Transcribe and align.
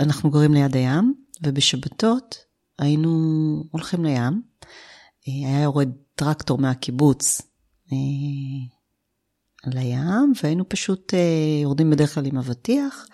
אנחנו 0.00 0.30
גרים 0.30 0.54
ליד 0.54 0.76
הים, 0.76 1.14
ובשבתות 1.42 2.36
היינו 2.78 3.10
הולכים 3.70 4.04
לים. 4.04 4.42
אה, 5.28 5.48
היה 5.48 5.62
יורד 5.62 5.88
טרקטור 6.14 6.58
מהקיבוץ 6.58 7.42
אה, 7.92 7.96
לים, 9.66 10.32
והיינו 10.42 10.68
פשוט 10.68 11.14
אה, 11.14 11.60
יורדים 11.62 11.90
בדרך 11.90 12.14
כלל 12.14 12.26
עם 12.26 12.38
אבטיח, 12.38 13.06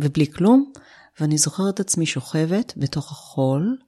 ובלי 0.00 0.32
כלום. 0.32 0.72
ואני 1.20 1.38
זוכרת 1.38 1.74
את 1.74 1.80
עצמי 1.80 2.06
שוכבת 2.06 2.72
בתוך 2.76 3.12
החול, 3.12 3.78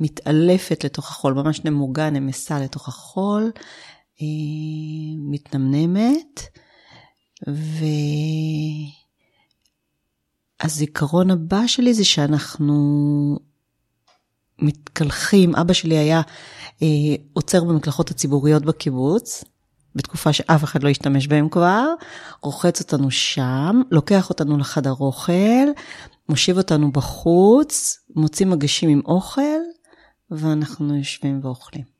מתעלפת 0.00 0.84
לתוך 0.84 1.10
החול, 1.10 1.32
ממש 1.34 1.64
נמוגה, 1.64 2.10
נמסה 2.10 2.60
לתוך 2.60 2.88
החול, 2.88 3.52
מתנמנמת, 5.30 6.40
והזיכרון 10.62 11.30
הבא 11.30 11.66
שלי 11.66 11.94
זה 11.94 12.04
שאנחנו 12.04 13.38
מתקלחים, 14.58 15.56
אבא 15.56 15.72
שלי 15.72 15.98
היה 15.98 16.20
אה, 16.82 16.86
עוצר 17.32 17.64
במקלחות 17.64 18.10
הציבוריות 18.10 18.64
בקיבוץ, 18.64 19.44
בתקופה 19.94 20.32
שאף 20.32 20.64
אחד 20.64 20.82
לא 20.82 20.88
השתמש 20.88 21.26
בהם 21.26 21.48
כבר, 21.48 21.86
רוחץ 22.42 22.80
אותנו 22.80 23.10
שם, 23.10 23.80
לוקח 23.90 24.30
אותנו 24.30 24.58
לחדר 24.58 24.94
אוכל, 25.00 25.68
מושיב 26.28 26.58
אותנו 26.58 26.92
בחוץ, 26.92 27.98
מוציא 28.16 28.46
מגשים 28.46 28.88
עם 28.88 29.00
אוכל, 29.04 29.60
ואנחנו 30.30 30.96
יושבים 30.96 31.40
ואוכלים. 31.42 31.99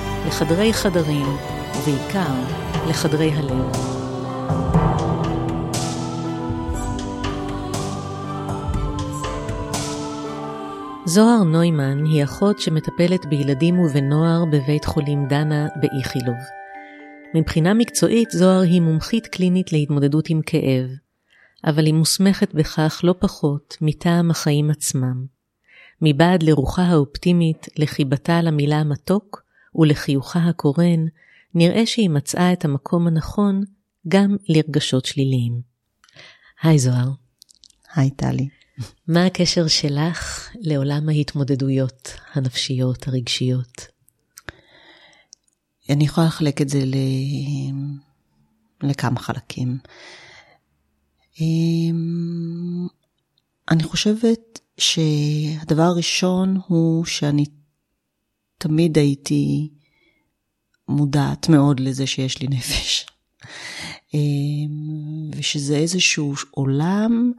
לחדרי 0.27 0.73
חדרים, 0.73 1.25
ובעיקר 1.77 2.33
לחדרי 2.89 3.31
הלב. 3.31 3.71
זוהר 11.05 11.43
נוימן 11.43 12.05
היא 12.05 12.23
אחות 12.23 12.59
שמטפלת 12.59 13.25
בילדים 13.25 13.79
ובנוער 13.79 14.45
בבית 14.45 14.85
חולים 14.85 15.27
דנה 15.27 15.67
באיכילוב. 15.75 16.37
מבחינה 17.35 17.73
מקצועית 17.73 18.31
זוהר 18.31 18.61
היא 18.61 18.81
מומחית 18.81 19.27
קלינית 19.27 19.73
להתמודדות 19.73 20.29
עם 20.29 20.41
כאב, 20.45 20.89
אבל 21.65 21.85
היא 21.85 21.93
מוסמכת 21.93 22.53
בכך 22.53 23.01
לא 23.03 23.15
פחות 23.19 23.77
מטעם 23.81 24.31
החיים 24.31 24.69
עצמם. 24.69 25.25
מבעד 26.01 26.43
לרוחה 26.43 26.83
האופטימית, 26.83 27.67
לחיבתה 27.77 28.41
למילה 28.41 28.83
מתוק 28.83 29.50
ולחיוכה 29.75 30.39
הקורן, 30.39 31.05
נראה 31.55 31.85
שהיא 31.85 32.09
מצאה 32.09 32.53
את 32.53 32.65
המקום 32.65 33.07
הנכון 33.07 33.63
גם 34.07 34.35
לרגשות 34.49 35.05
שליליים. 35.05 35.61
היי 36.61 36.79
זוהר. 36.79 37.09
היי 37.95 38.09
טלי. 38.09 38.47
מה 39.07 39.25
הקשר 39.25 39.67
שלך 39.67 40.49
לעולם 40.59 41.09
ההתמודדויות 41.09 42.13
הנפשיות, 42.33 43.07
הרגשיות? 43.07 43.87
אני 45.89 46.03
יכולה 46.03 46.27
לחלק 46.27 46.61
את 46.61 46.69
זה 46.69 46.79
ל... 46.85 46.95
לכמה 48.83 49.19
חלקים. 49.19 49.77
אמ, 51.41 52.87
אני 53.71 53.83
חושבת 53.83 54.59
שהדבר 54.77 55.83
הראשון 55.83 56.57
הוא 56.67 57.05
שאני 57.05 57.45
תמיד 58.61 58.97
הייתי 58.97 59.69
מודעת 60.87 61.49
מאוד 61.49 61.79
לזה 61.79 62.07
שיש 62.07 62.41
לי 62.41 62.47
נפש. 62.47 63.05
אמ, 64.13 65.31
ושזה 65.35 65.75
איזשהו 65.75 66.33
עולם 66.51 67.31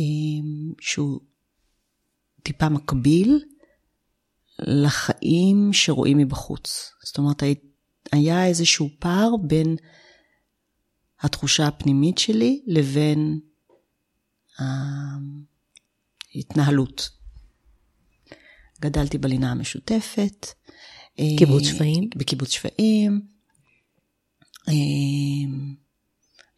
אמ, 0.00 0.72
שהוא 0.80 1.20
טיפה 2.42 2.68
מקביל 2.68 3.44
לחיים 4.58 5.72
שרואים 5.72 6.18
מבחוץ. 6.18 6.92
זאת 7.04 7.18
אומרת, 7.18 7.42
היה 8.12 8.46
איזשהו 8.46 8.88
פער 8.98 9.30
בין 9.46 9.76
התחושה 11.20 11.66
הפנימית 11.66 12.18
שלי 12.18 12.62
לבין 12.66 13.40
ההתנהלות. 16.34 17.17
גדלתי 18.80 19.18
בלינה 19.18 19.50
המשותפת, 19.50 20.46
קיבוץ 21.38 21.62
שפיים? 21.62 22.10
בקיבוץ 22.16 22.50
שפיים. 22.50 23.22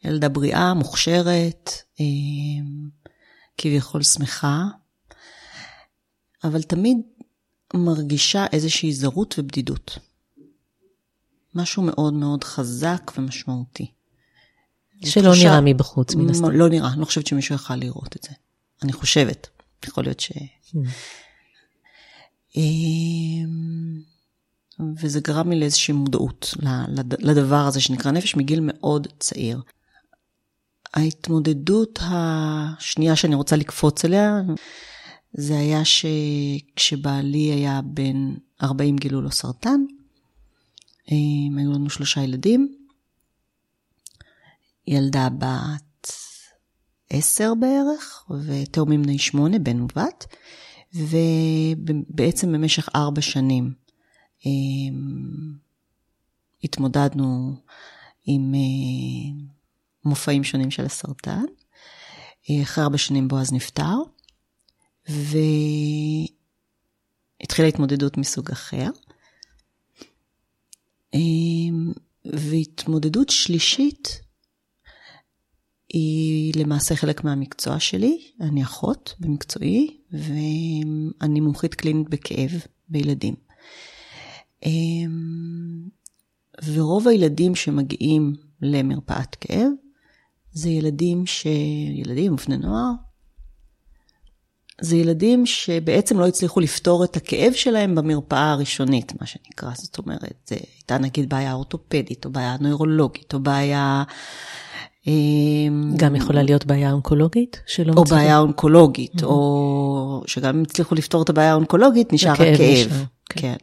ילדה 0.03 0.29
בריאה, 0.29 0.73
מוכשרת, 0.73 1.71
כביכול 3.57 4.03
שמחה, 4.03 4.63
אבל 6.43 6.61
תמיד 6.61 6.97
מרגישה 7.73 8.45
איזושהי 8.53 8.93
זרות 8.93 9.35
ובדידות. 9.37 9.97
משהו 11.55 11.83
מאוד 11.83 12.13
מאוד 12.13 12.43
חזק 12.43 13.11
ומשמעותי. 13.17 13.91
שלא 15.05 15.31
תחושה, 15.31 15.43
נראה 15.43 15.61
מבחוץ, 15.61 16.15
מן 16.15 16.29
הסתם. 16.29 16.51
לא 16.51 16.69
נראה, 16.69 16.91
אני 16.91 16.99
לא 16.99 17.05
חושבת 17.05 17.27
שמישהו 17.27 17.55
יכל 17.55 17.75
לראות 17.75 18.15
את 18.15 18.23
זה. 18.23 18.29
אני 18.83 18.93
חושבת, 18.93 19.47
יכול 19.87 20.03
להיות 20.03 20.19
ש... 20.19 20.31
Mm. 22.55 22.59
וזה 24.97 25.19
גרם 25.19 25.49
לי 25.49 25.59
לאיזושהי 25.59 25.93
מודעות 25.93 26.53
לדבר 27.19 27.65
הזה 27.67 27.81
שנקרא 27.81 28.11
נפש 28.11 28.35
מגיל 28.35 28.59
מאוד 28.63 29.07
צעיר. 29.19 29.61
ההתמודדות 30.93 31.99
השנייה 32.01 33.15
שאני 33.15 33.35
רוצה 33.35 33.55
לקפוץ 33.55 34.05
אליה, 34.05 34.41
זה 35.33 35.57
היה 35.57 35.81
שכשבעלי 35.85 37.51
היה 37.51 37.81
בן 37.83 38.33
40 38.63 38.97
גילו 38.97 39.21
לו 39.21 39.31
סרטן, 39.31 39.81
היו 41.07 41.71
לנו 41.73 41.89
שלושה 41.89 42.21
ילדים, 42.21 42.75
ילדה 44.87 45.27
בת 45.29 46.11
עשר 47.09 47.53
בערך, 47.59 48.25
ותאומים 48.45 49.03
בני 49.03 49.17
שמונה, 49.17 49.59
בן 49.59 49.81
ובת, 49.81 50.25
ובעצם 50.93 52.53
במשך 52.53 52.89
ארבע 52.95 53.21
שנים 53.21 53.73
אמ, 54.45 55.53
התמודדנו 56.63 57.55
עם 58.25 58.53
אה, 58.55 58.59
מופעים 60.05 60.43
שונים 60.43 60.71
של 60.71 60.85
הסרטן. 60.85 61.43
אה, 62.49 62.63
אחרי 62.63 62.83
ארבע 62.83 62.97
שנים 62.97 63.27
בועז 63.27 63.53
נפטר, 63.53 63.95
והתחילה 67.39 67.67
התמודדות 67.67 68.17
מסוג 68.17 68.51
אחר. 68.51 68.89
והתמודדות 72.25 73.29
שלישית 73.29 74.20
היא 75.93 76.53
למעשה 76.55 76.95
חלק 76.95 77.23
מהמקצוע 77.23 77.79
שלי, 77.79 78.17
אני 78.41 78.63
אחות 78.63 79.15
במקצועי, 79.19 79.97
ואני 80.11 81.39
מומחית 81.39 81.75
קלינית 81.75 82.09
בכאב 82.09 82.51
בילדים. 82.89 83.35
אמ, 84.65 85.89
ורוב 86.73 87.07
הילדים 87.07 87.55
שמגיעים 87.55 88.33
למרפאת 88.61 89.35
כאב, 89.35 89.71
זה 90.51 90.69
ילדים 90.69 91.25
ש... 91.25 91.47
ילדים 91.95 92.33
ובני 92.33 92.57
נוער, 92.57 92.91
זה 94.81 94.95
ילדים 94.95 95.45
שבעצם 95.45 96.19
לא 96.19 96.27
הצליחו 96.27 96.59
לפתור 96.59 97.03
את 97.03 97.15
הכאב 97.15 97.53
שלהם 97.53 97.95
במרפאה 97.95 98.51
הראשונית, 98.51 99.21
מה 99.21 99.27
שנקרא. 99.27 99.71
זאת 99.75 99.97
אומרת, 99.97 100.33
זה 100.45 100.55
הייתה 100.55 100.97
נגיד 100.97 101.29
בעיה 101.29 101.53
אורתופדית, 101.53 102.25
או 102.25 102.31
בעיה 102.31 102.57
נוירולוגית, 102.59 103.33
או 103.33 103.39
בעיה... 103.39 104.03
אמ, 105.07 105.93
גם 105.97 106.15
יכולה 106.15 106.43
להיות 106.43 106.65
בעיה 106.65 106.91
אונקולוגית 106.91 107.61
שלא? 107.67 107.93
או 107.97 108.03
בעיה 108.03 108.37
אונקולוגית, 108.37 109.15
mm-hmm. 109.15 109.25
או 109.25 110.23
שגם 110.27 110.57
אם 110.57 110.61
הצליחו 110.61 110.95
לפתור 110.95 111.23
את 111.23 111.29
הבעיה 111.29 111.51
האונקולוגית, 111.51 112.13
נשאר 112.13 112.31
הכאב. 112.31 113.05
כן. 113.29 113.55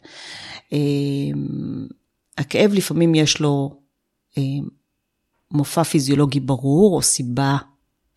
הכאב 2.39 2.73
לפעמים 2.73 3.15
יש 3.15 3.41
לו 3.41 3.81
מופע 5.51 5.85
פיזיולוגי 5.85 6.41
ברור, 6.41 6.97
או 6.97 7.03
סיבה 7.03 7.57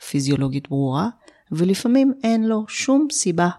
פיזיולוגית 0.09 0.69
ברורה, 0.69 1.09
ולפעמים 1.51 2.13
אין 2.24 2.44
לו 2.44 2.65
שום 2.67 3.07
סיבה 3.12 3.50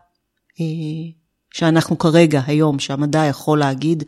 שאנחנו 1.54 1.98
כרגע, 1.98 2.40
היום, 2.46 2.78
שהמדע 2.78 3.24
יכול 3.24 3.58
להגיד 3.58 4.04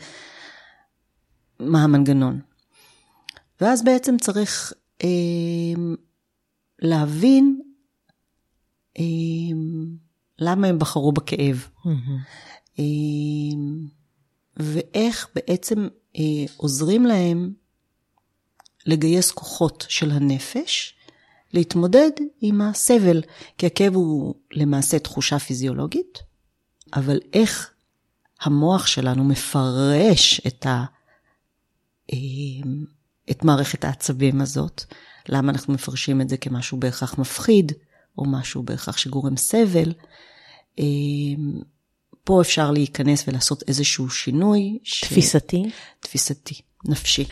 מה 1.60 1.84
המנגנון. 1.84 2.40
ואז 3.60 3.84
בעצם 3.84 4.16
צריך 4.20 4.72
אה, 5.02 5.08
להבין 6.79 7.61
אה, 8.99 9.05
למה 10.38 10.67
הם 10.67 10.79
בחרו 10.79 11.12
בכאב. 11.12 11.69
Mm-hmm. 11.79 11.88
אה, 12.79 12.85
ואיך 14.56 15.29
בעצם 15.35 15.88
אה, 16.17 16.44
עוזרים 16.56 17.06
להם 17.06 17.52
לגייס 18.87 19.31
כוחות 19.31 19.87
של 19.88 20.11
הנפש, 20.11 20.94
להתמודד 21.52 22.11
עם 22.41 22.61
הסבל, 22.61 23.23
כי 23.58 23.67
הכאב 23.67 23.94
הוא 23.94 24.35
למעשה 24.50 24.99
תחושה 24.99 25.38
פיזיולוגית, 25.38 26.23
אבל 26.94 27.19
איך 27.32 27.70
המוח 28.41 28.87
שלנו 28.87 29.25
מפרש 29.25 30.41
את, 30.46 30.67
ה, 30.67 30.85
את 33.30 33.44
מערכת 33.44 33.84
העצבים 33.84 34.40
הזאת, 34.40 34.84
למה 35.28 35.52
אנחנו 35.52 35.74
מפרשים 35.74 36.20
את 36.20 36.28
זה 36.28 36.36
כמשהו 36.36 36.78
בהכרח 36.78 37.18
מפחיד, 37.18 37.72
או 38.18 38.24
משהו 38.26 38.62
בהכרח 38.62 38.96
שגורם 38.96 39.36
סבל. 39.36 39.92
אה, 40.78 40.84
פה 42.24 42.40
אפשר 42.40 42.70
להיכנס 42.70 43.28
ולעשות 43.28 43.62
איזשהו 43.68 44.10
שינוי. 44.10 44.78
תפיסתי? 45.02 45.62
ש... 45.68 45.74
תפיסתי, 46.00 46.60
נפשי. 46.84 47.24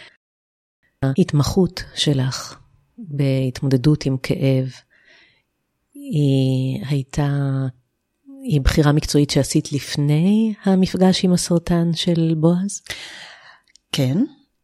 ההתמחות 1.02 1.82
שלך 1.94 2.58
בהתמודדות 2.98 4.06
עם 4.06 4.16
כאב, 4.16 4.72
היא 5.94 6.84
הייתה 6.86 7.28
היא 8.42 8.60
בחירה 8.60 8.92
מקצועית 8.92 9.30
שעשית 9.30 9.72
לפני 9.72 10.54
המפגש 10.64 11.24
עם 11.24 11.32
הסרטן 11.32 11.90
של 11.94 12.34
בועז? 12.36 12.82
כן. 13.92 14.18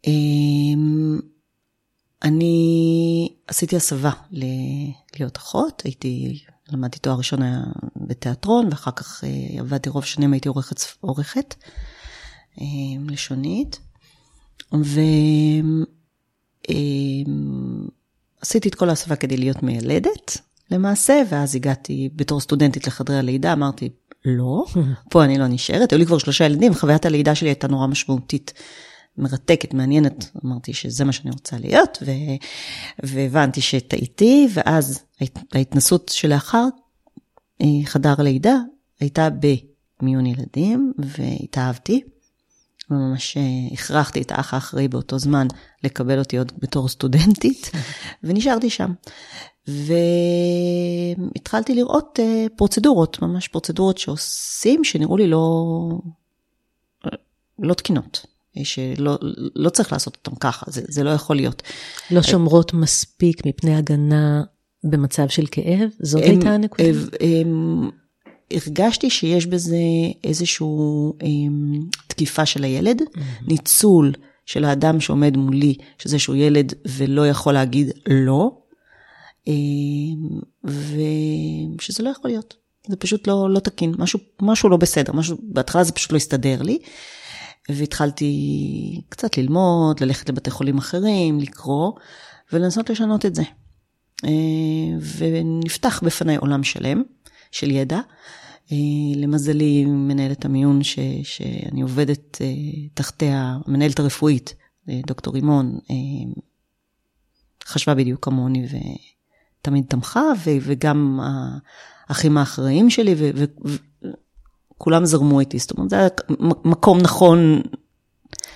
אמ, 0.07 1.19
אני 2.23 3.29
עשיתי 3.47 3.77
הסבה 3.77 4.11
להיות 5.19 5.37
אחות, 5.37 5.83
הייתי, 5.85 6.39
למדתי 6.73 6.99
תואר 6.99 7.19
ראשון 7.19 7.41
בתיאטרון, 7.97 8.67
ואחר 8.71 8.91
כך 8.91 9.25
אה, 9.25 9.61
עבדתי 9.61 9.89
רוב 9.89 10.05
שנים, 10.05 10.33
הייתי 10.33 10.49
עורכת, 10.49 10.81
עורכת 11.01 11.55
אמ, 12.61 13.11
לשונית. 13.11 13.81
ועשיתי 14.73 15.19
אמ, 17.29 17.87
את 18.67 18.75
כל 18.75 18.89
ההסבה 18.89 19.17
כדי 19.17 19.37
להיות 19.37 19.63
מיילדת, 19.63 20.39
למעשה, 20.71 21.23
ואז 21.29 21.57
הגעתי 21.57 22.11
בתור 22.17 22.41
סטודנטית 22.41 22.87
לחדרי 22.87 23.17
הלידה, 23.19 23.53
אמרתי, 23.53 23.89
לא, 24.25 24.65
פה 25.11 25.25
אני 25.25 25.39
לא 25.39 25.47
נשארת, 25.47 25.93
היו 25.93 25.99
לי 25.99 26.07
כבר 26.07 26.19
שלושה 26.19 26.45
ילדים, 26.45 26.75
חוויית 26.75 27.07
הלידה 27.07 27.35
שלי 27.35 27.49
הייתה 27.49 27.69
נורא 27.69 27.87
משמעותית. 27.87 28.53
מרתקת, 29.19 29.75
מעניינת, 29.75 30.31
אמרתי 30.45 30.73
שזה 30.73 31.05
מה 31.05 31.13
שאני 31.13 31.31
רוצה 31.31 31.57
להיות, 31.59 31.99
ו... 32.07 32.11
והבנתי 33.03 33.61
שטעיתי, 33.61 34.49
ואז 34.55 35.03
ההתנסות 35.55 36.11
שלאחר 36.15 36.65
אה, 37.63 37.67
חדר 37.85 38.15
הלידה 38.19 38.57
הייתה 39.01 39.29
במיון 40.01 40.27
ילדים, 40.27 40.93
והתאהבתי, 40.99 42.03
וממש 42.91 43.37
אה, 43.37 43.43
הכרחתי 43.73 44.23
את 44.23 44.31
האח 44.31 44.55
האחראי 44.55 44.89
באותו 44.89 45.19
זמן 45.19 45.47
לקבל 45.85 46.19
אותי 46.19 46.39
עוד 46.39 46.53
בתור 46.59 46.89
סטודנטית, 46.89 47.71
ונשארתי 48.25 48.71
שם. 48.71 48.93
והתחלתי 51.37 51.75
לראות 51.75 52.21
אה, 52.23 52.47
פרוצדורות, 52.57 53.23
ממש 53.23 53.49
פרוצדורות 53.49 53.99
שעושים, 53.99 54.85
שנראו 54.85 55.17
לי 55.17 55.27
לא, 55.27 55.89
לא 57.59 57.75
תקינות. 57.75 58.27
שלא 58.65 59.19
לא 59.55 59.71
צריך 59.71 59.93
לעשות 59.93 60.17
אותם 60.17 60.37
ככה, 60.37 60.71
זה, 60.71 60.83
זה 60.89 61.05
לא 61.05 61.11
יכול 61.11 61.37
להיות. 61.37 61.63
לא 62.11 62.23
שומרות 62.23 62.75
מספיק 62.75 63.47
מפני 63.47 63.77
הגנה 63.77 64.43
במצב 64.85 65.29
של 65.29 65.45
כאב? 65.51 65.91
זאת 66.01 66.23
הם, 66.25 66.31
הייתה 66.31 66.51
הנקודה? 66.51 66.89
הם, 66.89 66.97
הם, 67.21 67.91
הרגשתי 68.51 69.11
שיש 69.11 69.47
בזה 69.47 69.77
איזושהי 70.25 70.67
תקיפה 72.07 72.47
של 72.47 72.65
הילד, 72.65 73.01
mm-hmm. 73.01 73.21
ניצול 73.47 74.13
של 74.47 74.65
האדם 74.65 75.01
שעומד 75.01 75.37
מולי, 75.37 75.75
שזה 75.99 76.19
שהוא 76.19 76.37
ילד 76.37 76.75
ולא 76.87 77.29
יכול 77.29 77.53
להגיד 77.53 77.91
לא, 78.07 78.59
ושזה 80.65 82.03
לא 82.03 82.11
יכול 82.11 82.31
להיות. 82.31 82.55
זה 82.89 82.97
פשוט 82.97 83.27
לא, 83.27 83.51
לא 83.51 83.61
תקין, 83.61 83.95
משהו, 83.99 84.21
משהו 84.43 84.69
לא 84.69 84.77
בסדר, 84.77 85.13
משהו, 85.13 85.37
בהתחלה 85.43 85.85
זה 85.85 85.93
פשוט 85.93 86.13
לא 86.13 86.17
הסתדר 86.17 86.63
לי. 86.63 86.79
והתחלתי 87.69 89.01
קצת 89.09 89.39
ללמוד, 89.39 90.01
ללכת 90.01 90.29
לבתי 90.29 90.51
חולים 90.51 90.79
אחרים, 90.79 91.41
לקרוא, 91.41 91.93
ולנסות 92.53 92.91
לשנות 92.91 93.27
את 93.27 93.35
זה. 93.35 93.43
ונפתח 95.19 96.01
בפניי 96.05 96.37
עולם 96.37 96.65
שלם 96.65 97.03
של 97.53 97.71
ידע. 97.71 98.01
למזלי, 99.17 99.85
מנהלת 99.85 100.45
המיון 100.45 100.83
ש, 100.83 100.99
שאני 101.23 101.83
עובדת 101.83 102.39
תחתיה, 102.95 103.59
המנהלת 103.67 103.99
הרפואית, 103.99 104.55
דוקטור 105.07 105.35
רימון, 105.35 105.79
חשבה 107.65 107.95
בדיוק 107.95 108.25
כמוני 108.25 108.67
ותמיד 109.61 109.85
תמכה, 109.89 110.23
וגם 110.45 111.21
האחים 112.09 112.39
האחראים 112.39 112.91
שלי, 112.91 113.15
כולם 114.79 115.05
זרמו 115.05 115.41
איתי, 115.41 115.59
זאת 115.59 115.71
אומרת, 115.71 115.91
זה 115.91 115.97
היה 115.97 116.09
מקום 116.65 116.99
נכון. 116.99 117.63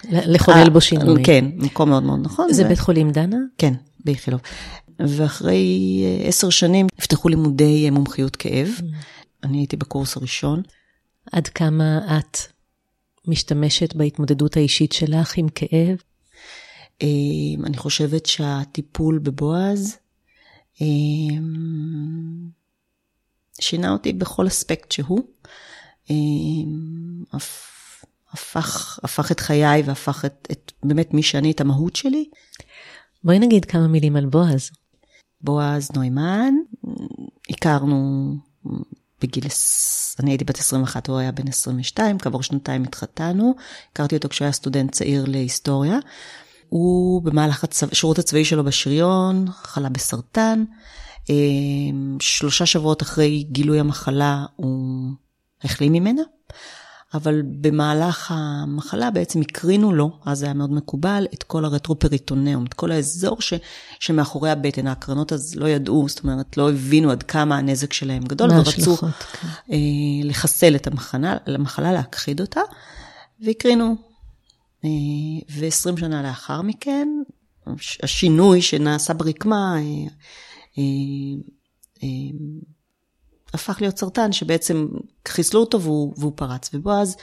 לחולל 0.04 0.70
בו 0.70 0.80
שינוי. 0.80 1.24
כן, 1.24 1.44
מקום 1.56 1.88
מאוד 1.88 2.02
מאוד 2.02 2.20
נכון. 2.22 2.52
זה 2.52 2.64
ו... 2.64 2.68
בית 2.68 2.78
חולים 2.78 3.10
דנה? 3.10 3.36
כן, 3.58 3.74
באיכילוב. 4.04 4.40
ואחרי 4.98 6.02
אה, 6.04 6.28
עשר 6.28 6.50
שנים 6.50 6.86
נפתחו 6.98 7.28
לימודי 7.28 7.84
אה, 7.84 7.90
מומחיות 7.90 8.36
כאב. 8.36 8.68
Mm. 8.78 8.82
אני 9.42 9.58
הייתי 9.58 9.76
בקורס 9.76 10.16
הראשון. 10.16 10.62
עד 11.32 11.48
כמה 11.48 12.18
את 12.18 12.38
משתמשת 13.26 13.94
בהתמודדות 13.94 14.56
האישית 14.56 14.92
שלך 14.92 15.36
עם 15.36 15.48
כאב? 15.48 15.96
אה, 17.02 17.06
אני 17.64 17.76
חושבת 17.76 18.26
שהטיפול 18.26 19.18
בבועז 19.18 19.96
שינה 23.60 23.92
אותי 23.92 24.12
בכל 24.12 24.46
אספקט 24.46 24.92
שהוא. 24.92 25.20
אמ, 26.10 27.24
הפך, 28.32 28.98
הפך 29.02 29.32
את 29.32 29.40
חיי 29.40 29.82
והפך 29.82 30.24
את, 30.24 30.48
את 30.52 30.72
באמת 30.82 31.14
מי 31.14 31.22
שאני, 31.22 31.50
את 31.50 31.60
המהות 31.60 31.96
שלי. 31.96 32.28
בואי 33.24 33.38
נגיד 33.38 33.64
כמה 33.64 33.88
מילים 33.88 34.16
על 34.16 34.26
בועז. 34.26 34.70
בועז 35.40 35.90
נוימן, 35.96 36.54
הכרנו 37.50 38.34
בגיל, 39.20 39.44
אני 40.20 40.30
הייתי 40.30 40.44
בת 40.44 40.58
21, 40.58 41.08
הוא 41.08 41.18
היה 41.18 41.32
בן 41.32 41.48
22, 41.48 42.18
כעבור 42.18 42.42
שנתיים 42.42 42.82
התחתנו, 42.82 43.54
הכרתי 43.92 44.16
אותו 44.16 44.28
כשהוא 44.28 44.44
היה 44.44 44.52
סטודנט 44.52 44.92
צעיר 44.92 45.24
להיסטוריה. 45.24 45.98
הוא 46.68 47.22
במהלך 47.22 47.64
השירות 47.92 48.18
הצבאי 48.18 48.44
שלו 48.44 48.64
בשריון, 48.64 49.44
חלה 49.50 49.88
בסרטן. 49.88 50.64
אמ, 51.30 52.16
שלושה 52.20 52.66
שבועות 52.66 53.02
אחרי 53.02 53.42
גילוי 53.42 53.80
המחלה 53.80 54.44
הוא 54.56 55.10
החלים 55.64 55.92
ממנה, 55.92 56.22
אבל 57.14 57.42
במהלך 57.60 58.32
המחלה 58.34 59.10
בעצם 59.10 59.40
הקרינו 59.40 59.92
לו, 59.92 60.10
אז 60.26 60.38
זה 60.38 60.44
היה 60.44 60.54
מאוד 60.54 60.72
מקובל, 60.72 61.26
את 61.34 61.42
כל 61.42 61.64
הרטרופריטונאום, 61.64 62.64
את 62.64 62.74
כל 62.74 62.92
האזור 62.92 63.40
ש, 63.40 63.54
שמאחורי 64.00 64.50
הבטן. 64.50 64.86
ההקרנות 64.86 65.32
אז 65.32 65.54
לא 65.56 65.68
ידעו, 65.68 66.08
זאת 66.08 66.22
אומרת, 66.24 66.56
לא 66.56 66.70
הבינו 66.70 67.10
עד 67.10 67.22
כמה 67.22 67.58
הנזק 67.58 67.92
שלהם 67.92 68.22
גדול, 68.22 68.50
ורצו 68.50 68.96
כן. 68.96 69.06
אה, 69.70 69.76
לחסל 70.24 70.76
את 70.76 70.86
המחלה, 70.86 71.36
המחלה, 71.46 71.92
להכחיד 71.92 72.40
אותה, 72.40 72.60
והקרינו. 73.40 73.96
אה, 74.84 74.90
ו-20 75.50 76.00
שנה 76.00 76.22
לאחר 76.22 76.62
מכן, 76.62 77.08
השינוי 78.02 78.62
שנעשה 78.62 79.14
ברקמה, 79.14 79.74
אה, 79.76 79.82
אה, 80.78 80.84
אה, 82.02 82.08
הפך 83.54 83.78
להיות 83.80 83.98
סרטן 83.98 84.32
שבעצם 84.32 84.86
חיסלו 85.28 85.60
אותו 85.60 85.80
והוא, 85.80 86.14
והוא 86.16 86.32
פרץ. 86.34 86.70
ובועז 86.74 87.16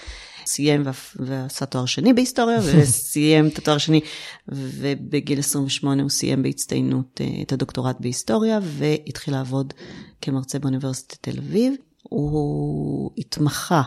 סיים 0.45 0.83
ועשה 1.15 1.65
תואר 1.65 1.85
שני 1.85 2.13
בהיסטוריה, 2.13 2.59
וסיים 2.65 3.47
את 3.47 3.57
התואר 3.57 3.75
השני, 3.75 4.01
ובגיל 4.47 5.39
28 5.39 6.01
הוא 6.01 6.09
סיים 6.09 6.43
בהצטיינות 6.43 7.21
אה, 7.21 7.41
את 7.41 7.51
הדוקטורט 7.51 7.97
בהיסטוריה, 7.99 8.59
והתחיל 8.63 9.33
לעבוד 9.33 9.73
כמרצה 10.21 10.59
באוניברסיטת 10.59 11.17
תל 11.21 11.37
אביב. 11.37 11.73
הוא 12.03 13.11
התמחה 13.17 13.81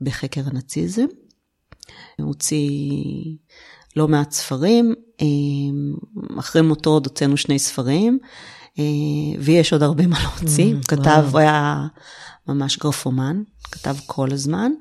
בחקר 0.00 0.40
הנאציזם, 0.46 1.06
הוא 2.18 2.26
הוציא 2.26 2.70
לא 3.96 4.08
מעט 4.08 4.32
ספרים, 4.32 4.94
אחרי 6.38 6.62
מותו 6.62 6.90
עוד 6.90 7.06
הוצאנו 7.06 7.36
שני 7.36 7.58
ספרים, 7.58 8.18
ויש 9.38 9.72
עוד 9.72 9.82
הרבה 9.82 10.06
מה 10.06 10.18
להוציא. 10.22 10.74
הוא 10.74 10.82
כתב, 10.88 11.24
הוא 11.30 11.40
היה 11.40 11.86
ממש 12.48 12.78
גרפומן, 12.78 13.42
כתב 13.72 13.96
כל 14.06 14.32
הזמן. 14.32 14.72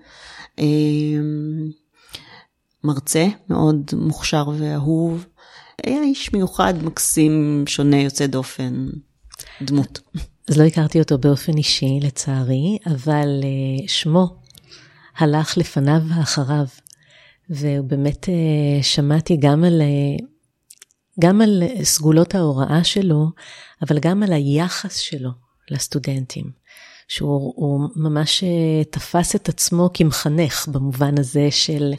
מרצה 2.84 3.28
מאוד 3.50 3.92
מוכשר 3.94 4.50
ואהוב. 4.58 5.26
היה 5.86 6.04
איש 6.04 6.34
מיוחד, 6.34 6.74
מקסים, 6.84 7.64
שונה, 7.68 8.02
יוצא 8.02 8.26
דופן, 8.26 8.88
דמות. 9.62 10.00
אז 10.50 10.58
לא 10.58 10.64
הכרתי 10.64 11.00
אותו 11.00 11.18
באופן 11.18 11.58
אישי, 11.58 12.00
לצערי, 12.02 12.78
אבל 12.86 13.28
uh, 13.42 13.84
שמו 13.88 14.36
הלך 15.18 15.58
לפניו 15.58 16.02
ואחריו. 16.08 16.66
ובאמת 17.50 18.30
שמעתי 18.82 19.38
גם 19.38 19.64
על, 19.64 19.82
גם 21.20 21.42
על 21.42 21.64
סגולות 21.84 22.36
ההוראה 22.36 22.84
שלו, 22.84 23.28
אבל 23.82 24.00
גם 24.00 24.24
על 24.24 24.34
היחס 24.34 24.98
שלו 24.98 25.30
לסטודנטים. 25.72 26.64
שהוא 27.08 27.90
ממש 27.96 28.44
אה, 28.44 28.84
תפס 28.84 29.36
את 29.36 29.50
עצמו 29.50 29.90
כמחנך 29.94 30.68
במובן 30.68 31.20
הזה 31.20 31.48
של 31.52 31.94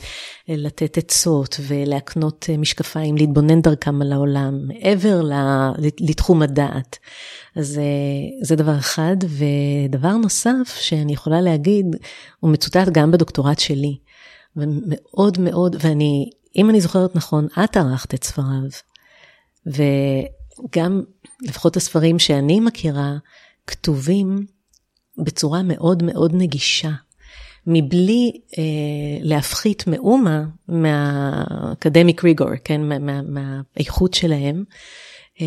אה, 0.48 0.54
לתת 0.56 0.98
עצות 0.98 1.60
ולהקנות 1.66 2.46
אה, 2.50 2.56
משקפיים, 2.56 3.16
להתבונן 3.16 3.60
דרכם 3.60 4.02
על 4.02 4.12
העולם, 4.12 4.66
מעבר 4.66 5.22
לתחום 6.00 6.42
הדעת. 6.42 6.98
אז 7.56 7.80
זה 8.42 8.56
דבר 8.56 8.78
אחד. 8.78 9.16
ודבר 9.28 10.16
נוסף 10.16 10.76
שאני 10.80 11.12
יכולה 11.12 11.40
להגיד, 11.40 11.86
הוא 12.40 12.50
מצוטט 12.50 12.88
גם 12.92 13.10
בדוקטורט 13.10 13.58
שלי. 13.58 13.98
ומאוד 14.56 15.38
מאוד, 15.40 15.76
ואני, 15.80 16.30
אם 16.56 16.70
אני 16.70 16.80
זוכרת 16.80 17.16
נכון, 17.16 17.46
את 17.64 17.76
ערכת 17.76 18.14
את 18.14 18.24
ספריו. 18.24 18.68
וגם, 19.66 21.02
לפחות 21.42 21.76
הספרים 21.76 22.18
שאני 22.18 22.60
מכירה, 22.60 23.16
כתובים 23.66 24.46
בצורה 25.18 25.62
מאוד 25.62 26.02
מאוד 26.02 26.32
נגישה, 26.34 26.90
מבלי 27.66 28.32
אה, 28.58 28.62
להפחית 29.20 29.86
מאומה 29.86 30.44
מהאקדמיק 30.68 32.24
ריגור, 32.24 32.56
כן, 32.64 32.80
מה, 32.80 32.98
מה, 32.98 33.20
מהאיכות 33.22 34.14
שלהם. 34.14 34.64
אה, 35.40 35.46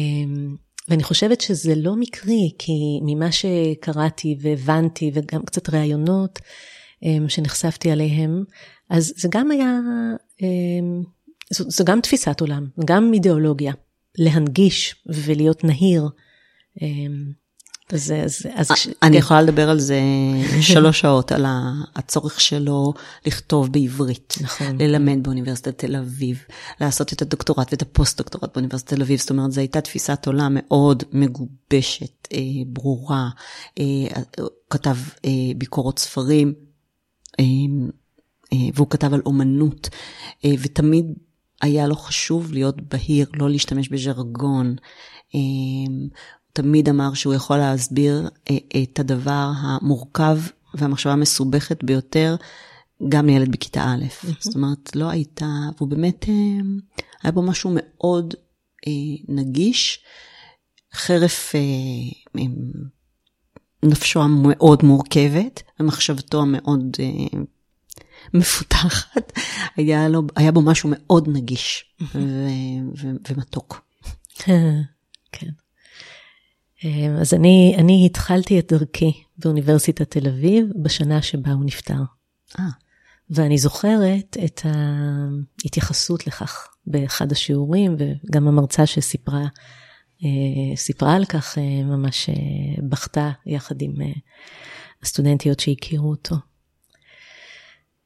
ואני 0.87 1.03
חושבת 1.03 1.41
שזה 1.41 1.75
לא 1.75 1.95
מקרי, 1.95 2.51
כי 2.59 2.99
ממה 3.01 3.31
שקראתי 3.31 4.37
והבנתי, 4.41 5.11
וגם 5.13 5.45
קצת 5.45 5.69
ראיונות 5.69 6.39
אה, 7.03 7.29
שנחשפתי 7.29 7.91
עליהם, 7.91 8.43
אז 8.89 9.13
זה 9.17 9.27
גם 9.31 9.51
היה, 9.51 9.79
אה, 10.41 10.47
זו, 11.49 11.63
זו 11.69 11.85
גם 11.85 12.01
תפיסת 12.01 12.41
עולם, 12.41 12.67
גם 12.85 13.13
אידיאולוגיה, 13.13 13.73
להנגיש 14.17 14.95
ולהיות 15.05 15.63
נהיר. 15.63 16.09
אה, 16.81 16.87
אז, 17.93 18.13
אז, 18.25 18.45
אז 18.53 18.71
כש... 18.71 18.87
אני 18.87 19.11
כן. 19.11 19.13
יכולה 19.13 19.41
לדבר 19.41 19.69
על 19.69 19.79
זה 19.79 19.99
שלוש 20.61 20.99
שעות, 20.99 21.31
על 21.31 21.45
הצורך 21.95 22.41
שלו 22.41 22.93
לכתוב 23.25 23.71
בעברית, 23.71 24.35
נכון. 24.41 24.81
ללמד 24.81 25.23
באוניברסיטת 25.23 25.77
תל 25.77 25.95
אביב, 25.95 26.43
לעשות 26.81 27.13
את 27.13 27.21
הדוקטורט 27.21 27.67
ואת 27.71 27.81
הפוסט-דוקטורט 27.81 28.53
באוניברסיטת 28.53 28.93
תל 28.93 29.01
אביב, 29.01 29.19
זאת 29.19 29.29
אומרת, 29.29 29.51
זו 29.51 29.61
הייתה 29.61 29.81
תפיסת 29.81 30.27
עולם 30.27 30.57
מאוד 30.59 31.03
מגובשת, 31.11 32.27
אה, 32.33 32.39
ברורה, 32.67 33.29
אה, 33.79 33.83
כתב 34.69 34.97
אה, 35.25 35.31
ביקורות 35.57 35.99
ספרים, 35.99 36.53
אה, 37.39 37.45
אה, 38.53 38.57
והוא 38.73 38.87
כתב 38.89 39.13
על 39.13 39.21
אומנות, 39.25 39.89
אה, 40.45 40.51
ותמיד 40.61 41.05
היה 41.61 41.87
לו 41.87 41.95
חשוב 41.95 42.51
להיות 42.51 42.81
בהיר, 42.81 43.27
לא 43.33 43.49
להשתמש 43.49 43.89
בז'רגון. 43.89 44.75
אה, 45.35 45.39
תמיד 46.53 46.89
אמר 46.89 47.13
שהוא 47.13 47.33
יכול 47.33 47.57
להסביר 47.57 48.29
אה, 48.49 48.57
את 48.83 48.99
הדבר 48.99 49.51
המורכב 49.57 50.37
והמחשבה 50.73 51.13
המסובכת 51.13 51.83
ביותר 51.83 52.35
גם 53.09 53.25
לילד 53.25 53.51
בכיתה 53.51 53.83
א'. 53.83 54.27
זאת 54.39 54.55
אומרת, 54.55 54.95
לא 54.95 55.09
הייתה, 55.09 55.45
והוא 55.77 55.89
באמת, 55.89 56.25
אה, 56.29 56.33
היה 57.23 57.31
בו 57.31 57.41
משהו 57.41 57.71
מאוד 57.75 58.33
אה, 58.87 58.91
נגיש, 59.27 60.03
חרף 60.93 61.55
נפשו 63.83 64.21
המאוד 64.21 64.83
מורכבת, 64.83 65.63
ומחשבתו 65.79 66.41
המאוד 66.41 66.97
מפותחת, 68.33 69.31
היה, 69.75 70.07
לו, 70.07 70.21
היה 70.35 70.51
בו 70.51 70.61
משהו 70.61 70.89
מאוד 70.93 71.27
נגיש 71.27 71.85
ו- 72.01 72.19
ו- 72.97 73.17
ומתוק. 73.29 73.81
כן. 75.31 75.49
אמ, 76.83 77.15
אז 77.21 77.33
אני, 77.33 77.75
אני 77.77 78.05
התחלתי 78.05 78.59
את 78.59 78.73
דרכי 78.73 79.23
באוניברסיטת 79.37 80.11
תל 80.11 80.27
אביב 80.27 80.65
בשנה 80.83 81.21
שבה 81.21 81.51
הוא 81.51 81.65
נפטר. 81.65 82.01
אה. 82.59 82.65
ואני 83.29 83.57
זוכרת 83.57 84.37
את 84.45 84.61
ההתייחסות 85.63 86.27
לכך 86.27 86.67
באחד 86.87 87.31
השיעורים, 87.31 87.95
וגם 87.99 88.47
המרצה 88.47 88.85
שסיפרה 88.85 89.45
אה, 90.23 90.75
סיפרה 90.75 91.15
על 91.15 91.25
כך 91.25 91.57
אה, 91.57 91.83
ממש 91.83 92.29
אה, 92.29 92.35
בכתה 92.89 93.31
יחד 93.45 93.81
עם 93.81 93.93
הסטודנטיות 95.03 95.59
שהכירו 95.59 96.09
אותו. 96.09 96.35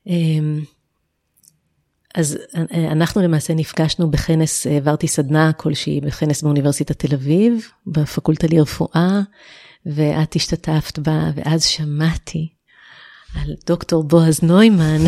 אמ, 0.08 0.63
אז 2.15 2.38
אה, 2.55 2.91
אנחנו 2.91 3.22
למעשה 3.22 3.53
נפגשנו 3.53 4.12
בכנס, 4.12 4.67
העברתי 4.67 5.08
סדנה 5.08 5.53
כלשהי 5.53 6.01
בכנס 6.01 6.41
באוניברסיטת 6.41 7.05
תל 7.05 7.13
אביב, 7.13 7.67
בפקולטה 7.88 8.48
לרפואה, 8.48 9.22
ואת 9.86 10.36
השתתפת 10.36 11.00
בה, 11.00 11.31
ואז 11.36 11.63
שמעתי 11.63 12.53
על 13.36 13.53
דוקטור 13.67 14.03
בועז 14.03 14.43
נוימן. 14.43 15.01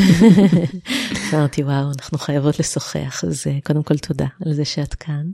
אמרתי, 1.33 1.63
וואו, 1.63 1.91
אנחנו 1.97 2.17
חייבות 2.17 2.59
לשוחח, 2.59 3.23
אז 3.27 3.43
אה, 3.47 3.57
קודם 3.63 3.83
כל 3.83 3.97
תודה 3.97 4.27
על 4.45 4.53
זה 4.53 4.65
שאת 4.65 4.93
כאן. 4.93 5.25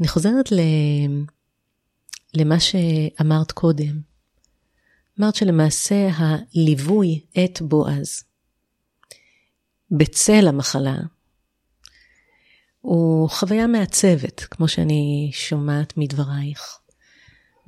אני 0.00 0.08
חוזרת 0.08 0.52
ל... 0.52 0.60
למה 2.34 2.60
שאמרת 2.60 3.52
קודם. 3.52 4.00
אמרת 5.20 5.34
שלמעשה 5.34 6.08
הליווי 6.16 7.20
את 7.44 7.62
בועז, 7.62 8.24
בצל 9.90 10.48
המחלה, 10.48 10.96
הוא 12.80 13.28
חוויה 13.28 13.66
מעצבת, 13.66 14.40
כמו 14.50 14.68
שאני 14.68 15.30
שומעת 15.32 15.92
מדברייך. 15.96 16.78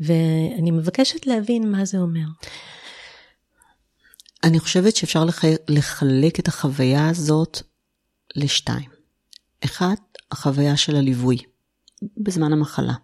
ואני 0.01 0.71
מבקשת 0.71 1.27
להבין 1.27 1.71
מה 1.71 1.85
זה 1.85 1.99
אומר. 1.99 2.27
אני 4.45 4.59
חושבת 4.59 4.97
שאפשר 4.97 5.25
לח... 5.25 5.45
לחלק 5.69 6.41
את 6.41 6.49
החוויה 6.49 7.09
הזאת 7.09 7.63
לשתיים. 8.37 8.91
אחד, 9.65 9.95
החוויה 10.31 10.77
של 10.77 10.97
הליווי 10.97 11.39
בזמן 12.17 12.53
המחלה. 12.53 12.95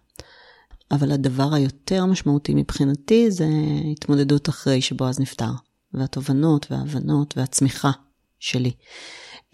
אבל 0.91 1.11
הדבר 1.11 1.53
היותר 1.53 2.05
משמעותי 2.05 2.53
מבחינתי 2.55 3.31
זה 3.31 3.47
התמודדות 3.91 4.49
אחרי 4.49 4.81
שבועז 4.81 5.19
נפטר, 5.19 5.51
והתובנות 5.93 6.71
וההבנות 6.71 7.37
והצמיחה 7.37 7.91
שלי. 8.39 8.71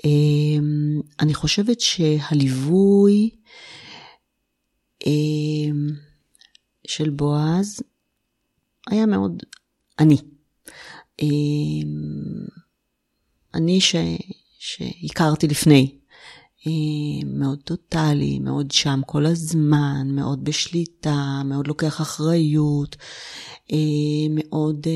אמ, 0.06 1.02
אני 1.20 1.34
חושבת 1.34 1.82
שהליווי 1.82 3.30
אמ, 5.06 5.88
של 6.88 7.10
בועז 7.10 7.82
היה 8.90 9.06
מאוד 9.06 9.44
אני. 10.00 10.18
אמ, 11.22 12.46
אני 13.54 13.82
ש, 13.82 13.96
שהכרתי 14.60 15.48
לפני, 15.48 15.98
מאוד 17.26 17.60
טוטאלי, 17.64 18.40
מאוד 18.40 18.72
שם 18.72 19.02
כל 19.06 19.26
הזמן, 19.26 20.08
מאוד 20.12 20.44
בשליטה, 20.44 21.42
מאוד 21.46 21.68
לוקח 21.68 22.02
אחריות, 22.02 22.96
מאוד... 24.30 24.88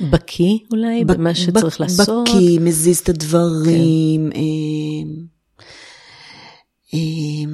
בקיא 0.00 0.58
אולי 0.72 1.04
ב- 1.04 1.12
במה 1.12 1.34
שצריך 1.34 1.80
ב- 1.80 1.82
לעשות? 1.82 2.28
בקיא, 2.28 2.60
מזיז 2.60 2.98
את 2.98 3.08
הדברים. 3.08 4.30
כן. 4.32 4.38
אה, 4.38 5.12
אה, 6.94 7.52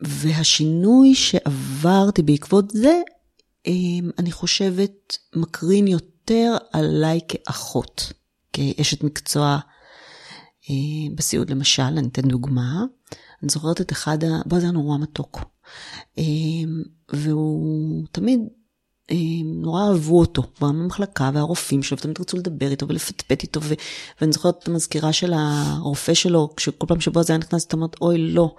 והשינוי 0.00 1.14
שעברתי 1.14 2.22
בעקבות 2.22 2.70
זה, 2.70 3.00
אה, 3.66 3.72
אני 4.18 4.32
חושבת, 4.32 5.18
מקרין 5.36 5.86
יותר 5.86 6.56
עליי 6.72 7.20
כאחות, 7.28 8.12
כאשת 8.52 9.04
מקצוע 9.04 9.58
בסיעוד 11.14 11.50
למשל, 11.50 11.82
אני 11.82 12.08
אתן 12.08 12.28
דוגמה. 12.28 12.84
אני 13.42 13.48
זוכרת 13.48 13.80
את 13.80 13.92
אחד. 13.92 14.18
בוא, 14.46 14.58
זה 14.58 14.64
היה 14.64 14.72
נורא 14.72 14.98
מתוק. 14.98 15.40
והוא 17.12 18.04
תמיד 18.12 18.40
נורא 19.44 19.88
אהבו 19.88 20.20
אותו 20.20 20.42
במחלקה, 20.60 21.30
והרופאים 21.34 21.82
שלו, 21.82 21.98
ותמיד 21.98 22.20
רצו 22.20 22.36
לדבר 22.36 22.70
איתו 22.70 22.88
ולפטפט 22.88 23.42
איתו, 23.42 23.60
ו... 23.62 23.74
ואני 24.20 24.32
זוכרת 24.32 24.58
את 24.62 24.68
המזכירה 24.68 25.12
של 25.12 25.32
הרופא 25.36 26.14
שלו, 26.14 26.54
כשכל 26.56 26.86
פעם 26.86 27.00
שבו 27.00 27.22
זה 27.22 27.32
היה 27.32 27.38
נכנס, 27.38 27.66
היא 27.70 27.76
אומרת, 27.76 27.96
אוי, 28.00 28.18
לא. 28.18 28.54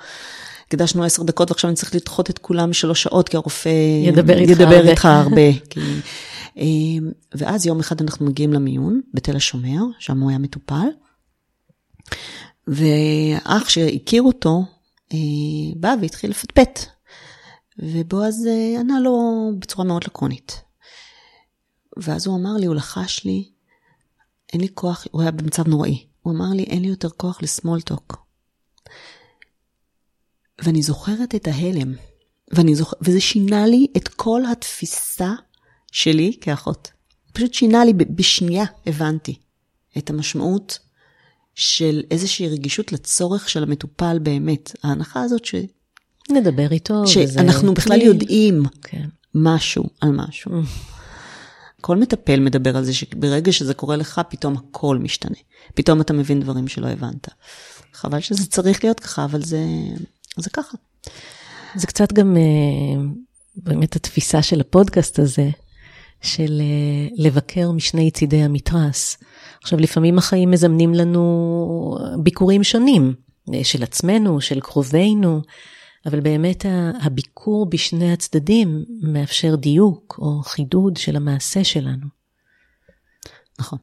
הקדשנו 0.68 1.04
עשר 1.04 1.24
דקות 1.24 1.52
ועכשיו 1.52 1.70
אני 1.70 1.76
צריך 1.76 1.96
לדחות 1.96 2.30
את 2.30 2.38
כולם 2.38 2.74
שלוש 2.74 3.04
שעות, 3.04 3.30
כי 3.30 3.38
הרופא 3.38 3.70
ידבר 4.04 4.38
איתך 4.38 4.52
ידבר 4.52 4.76
הרבה. 4.76 4.90
איתך 4.90 5.06
הרבה. 5.06 5.54
כי... 5.70 5.80
אמ, 6.58 7.12
ואז 7.36 7.66
יום 7.66 7.80
אחד 7.80 8.02
אנחנו 8.02 8.26
מגיעים 8.26 8.54
למיון 8.54 9.02
בתל 9.14 9.36
השומר, 9.36 9.82
שם 10.00 10.20
הוא 10.20 10.30
היה 10.30 10.40
מטופל, 10.40 10.88
ואח 12.68 13.70
שהכיר 13.70 14.22
אותו, 14.22 14.66
אה, 15.14 15.18
בא 15.76 15.96
והתחיל 16.02 16.30
לפטפט. 16.30 16.97
ובועז 17.80 18.48
אה, 18.48 18.80
ענה 18.80 19.00
לו 19.00 19.50
בצורה 19.60 19.88
מאוד 19.88 20.04
לקונית. 20.04 20.62
ואז 21.98 22.28
הוא 22.28 22.38
אמר 22.38 22.54
לי, 22.60 22.66
הוא 22.66 22.76
לחש 22.76 23.26
לי, 23.26 23.50
אין 24.54 24.62
לי 24.62 24.68
כוח, 24.74 25.08
הוא 25.12 25.22
היה 25.22 25.32
במצב 25.32 25.68
נוראי. 25.68 26.06
הוא 26.22 26.34
אמר 26.34 26.50
לי, 26.54 26.64
אין 26.64 26.82
לי 26.82 26.88
יותר 26.88 27.10
כוח 27.10 27.42
לסמולטוק. 27.42 28.28
ואני 30.62 30.82
זוכרת 30.82 31.36
את 31.36 31.48
ההלם, 31.48 31.94
ואני 32.52 32.76
זוכ... 32.76 32.94
וזה 33.02 33.22
שינה 33.22 33.68
לי 33.68 33.88
את 33.98 34.08
כל 34.08 34.42
התפיסה 34.52 35.34
שלי 35.92 36.38
כאחות. 36.42 36.92
פשוט 37.34 37.54
שינה 37.54 37.86
לי, 37.86 37.94
בשנייה 37.94 38.66
הבנתי 38.86 39.40
את 39.98 40.10
המשמעות 40.10 40.80
של 41.56 42.04
איזושהי 42.12 42.50
רגישות 42.50 42.92
לצורך 42.92 43.50
של 43.50 43.64
המטופל 43.64 44.20
באמת. 44.20 44.72
ההנחה 44.84 45.22
הזאת 45.22 45.46
ש... 45.46 45.56
נדבר 46.30 46.72
איתו. 46.72 46.94
וזה 46.94 47.34
שאנחנו 47.34 47.74
בכלל 47.74 47.98
כלי. 47.98 48.06
יודעים 48.06 48.64
כן. 48.82 49.08
משהו 49.36 49.84
על 50.02 50.12
משהו. 50.12 50.52
כל 51.82 51.98
מטפל 51.98 52.40
מדבר 52.40 52.78
על 52.78 52.84
זה 52.84 52.94
שברגע 52.94 53.52
שזה 53.52 53.74
קורה 53.74 53.96
לך, 53.96 54.22
פתאום 54.30 54.56
הכל 54.58 54.98
משתנה. 54.98 55.38
פתאום 55.74 56.02
אתה 56.02 56.14
מבין 56.14 56.40
דברים 56.40 56.68
שלא 56.68 56.88
הבנת. 56.88 57.28
חבל 57.94 58.20
שזה 58.20 58.46
צריך 58.48 58.84
להיות 58.84 59.00
ככה, 59.00 59.26
אבל 59.26 59.44
זה, 59.44 59.60
זה 60.38 60.50
ככה. 60.50 60.78
זה 61.76 61.88
קצת 61.88 62.14
גם 62.14 62.38
אה, 62.38 63.02
באמת 63.56 63.96
התפיסה 63.96 64.42
של 64.42 64.62
הפודקאסט 64.62 65.20
הזה, 65.20 65.50
של 66.22 66.62
אה, 66.62 67.24
לבקר 67.26 67.72
משני 67.72 68.12
צידי 68.12 68.42
המתרס. 68.42 69.18
עכשיו, 69.64 69.80
לפעמים 69.80 70.18
החיים 70.18 70.52
מזמנים 70.52 70.94
לנו 70.94 71.98
ביקורים 72.24 72.64
שונים, 72.64 73.14
אה, 73.54 73.64
של 73.64 73.84
עצמנו, 73.84 74.42
של 74.42 74.60
קרובינו, 74.60 75.42
אבל 76.08 76.20
באמת 76.20 76.66
הביקור 77.02 77.70
בשני 77.70 78.12
הצדדים 78.12 78.86
מאפשר 79.02 79.56
דיוק 79.56 80.20
או 80.22 80.42
חידוד 80.44 80.98
של 80.98 81.16
המעשה 81.16 81.64
שלנו. 81.64 82.08
נכון. 83.60 83.80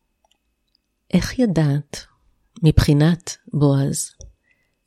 איך 1.15 1.39
ידעת, 1.39 2.05
מבחינת 2.63 3.37
בועז, 3.53 4.11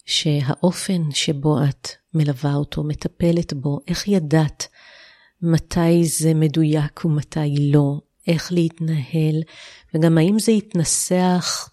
שהאופן 0.06 1.12
שבו 1.12 1.64
את 1.64 1.88
מלווה 2.14 2.54
אותו, 2.54 2.84
מטפלת 2.84 3.54
בו, 3.54 3.80
איך 3.88 4.08
ידעת 4.08 4.68
מתי 5.42 6.06
זה 6.06 6.34
מדויק 6.34 7.06
ומתי 7.06 7.72
לא, 7.72 8.02
איך 8.28 8.52
להתנהל, 8.52 9.44
וגם 9.94 10.18
האם 10.18 10.40
זה 10.40 10.52
יתנסח 10.52 11.70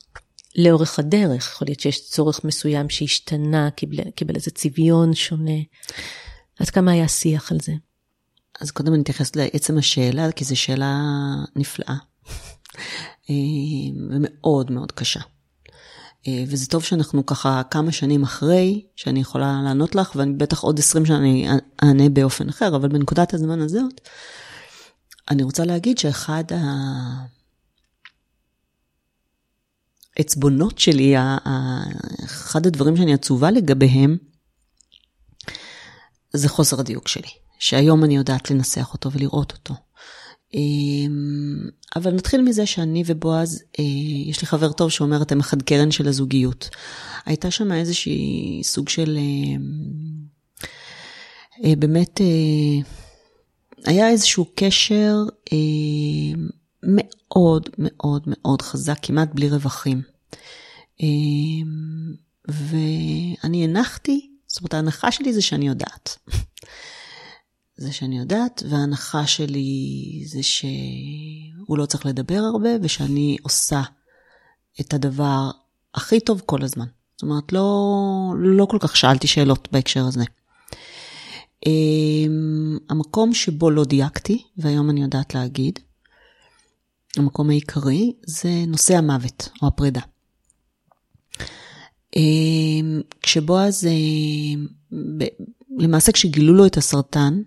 לאורך 0.57 0.99
הדרך, 0.99 1.53
יכול 1.53 1.67
להיות 1.69 1.81
שיש 1.81 2.11
צורך 2.11 2.45
מסוים 2.45 2.91
שהשתנה, 2.91 3.71
קיבל, 3.71 4.11
קיבל 4.11 4.35
איזה 4.35 4.51
צביון 4.51 5.15
שונה. 5.15 5.61
עד 6.59 6.71
כמה 6.71 6.93
היה 6.93 7.09
שיח 7.09 7.53
על 7.53 7.59
זה? 7.61 7.73
אז 8.61 8.71
קודם 8.71 8.95
אני 8.95 9.03
אתייחס 9.03 9.37
לעצם 9.37 9.79
השאלה, 9.79 10.33
כי 10.33 10.45
זו 10.45 10.57
שאלה 10.57 11.01
נפלאה. 11.57 11.97
אה, 13.31 13.35
ומאוד 14.11 14.71
מאוד 14.71 14.93
קשה. 14.93 15.21
אה, 16.29 16.45
וזה 16.49 16.67
טוב 16.67 16.83
שאנחנו 16.83 17.27
ככה 17.27 17.63
כמה 17.71 17.93
שנים 17.93 18.23
אחרי, 18.23 18.87
שאני 18.97 19.21
יכולה 19.21 19.61
לענות 19.65 19.95
לך, 19.95 20.13
ואני 20.17 20.33
בטח 20.33 20.61
עוד 20.61 20.79
20 20.79 21.07
שנה 21.07 21.19
אני 21.19 21.49
אענה 21.83 22.09
באופן 22.09 22.49
אחר, 22.49 22.77
אבל 22.77 22.89
בנקודת 22.89 23.35
הזמן 23.35 23.61
הזאת, 23.61 24.01
אני 25.31 25.43
רוצה 25.43 25.65
להגיד 25.65 25.99
שאחד 25.99 26.45
העצבונות 30.17 30.79
שלי, 30.79 31.15
אחד 32.25 32.67
הדברים 32.67 32.97
שאני 32.97 33.15
עצובה 33.15 33.51
לגביהם, 33.51 34.17
זה 36.33 36.49
חוסר 36.49 36.81
הדיוק 36.81 37.09
שלי, 37.09 37.29
שהיום 37.59 38.05
אני 38.05 38.17
יודעת 38.17 38.51
לנסח 38.51 38.93
אותו 38.93 39.13
ולראות 39.13 39.53
אותו. 39.53 39.75
אמ, 40.55 41.69
אבל 41.97 42.11
נתחיל 42.11 42.43
מזה 42.43 42.67
שאני 42.67 43.03
ובועז, 43.07 43.63
אה, 43.79 43.85
יש 44.27 44.41
לי 44.41 44.47
חבר 44.47 44.73
טוב 44.73 44.91
שאומר, 44.91 45.23
אתם 45.23 45.41
החד 45.41 45.63
קרן 45.63 45.91
של 45.91 46.09
הזוגיות. 46.09 46.71
הייתה 47.27 47.51
שם 47.51 47.73
איזושהי 47.73 48.61
סוג 48.65 48.89
של, 48.89 49.19
אה, 49.19 49.57
אה, 51.65 51.77
באמת, 51.77 52.21
היה 53.85 54.09
איזשהו 54.11 54.47
קשר 54.55 55.17
מאוד 56.87 57.69
מאוד 57.79 58.23
מאוד 58.27 58.63
חזק, 58.63 58.99
כמעט 59.03 59.29
בלי 59.35 59.49
רווחים. 59.49 60.03
אה, 61.03 61.07
ואני 62.49 63.65
הנחתי, 63.65 64.31
זאת 64.47 64.61
אומרת, 64.61 64.75
ההנחה 64.75 65.13
שלי 65.13 65.33
זה 65.33 65.43
שאני 65.43 65.69
יודעת. 65.69 66.19
זה 67.77 67.93
שאני 67.93 68.19
יודעת, 68.19 68.63
וההנחה 68.71 69.27
שלי 69.27 70.23
זה 70.27 70.43
שהוא 70.43 71.79
לא 71.79 71.87
צריך 71.87 72.07
לדבר 72.07 72.39
הרבה, 72.39 72.69
ושאני 72.83 73.37
עושה 73.43 73.83
את 74.81 74.95
הדבר 74.95 75.51
הכי 75.95 76.21
טוב 76.21 76.43
כל 76.47 76.63
הזמן. 76.63 76.87
זאת 77.17 77.23
אומרת, 77.23 77.53
לא, 77.53 78.35
לא 78.39 78.67
כל 78.67 78.79
כך 78.81 78.97
שאלתי 78.97 79.27
שאלות 79.27 79.69
בהקשר 79.73 80.05
הזה. 80.05 80.25
אמ, 81.67 82.79
המקום 82.89 83.35
שבו 83.35 83.71
לא 83.71 83.85
דייקתי, 83.85 84.43
והיום 84.57 84.91
אני 84.91 85.03
יודעת 85.03 85.35
להגיד, 85.35 85.79
המקום 87.19 87.51
העיקרי 87.51 88.13
זה 88.27 88.51
נושא 88.67 88.97
המוות 88.97 89.49
או 89.63 89.67
הפרידה. 89.67 90.01
אמ, 92.17 93.01
כשבועז, 93.23 93.87
אמ, 93.87 94.67
ב- 95.19 95.25
למעשה 95.79 96.13
כשגילו 96.13 96.55
לו 96.55 96.67
את 96.67 96.77
הסרטן, 96.77 97.43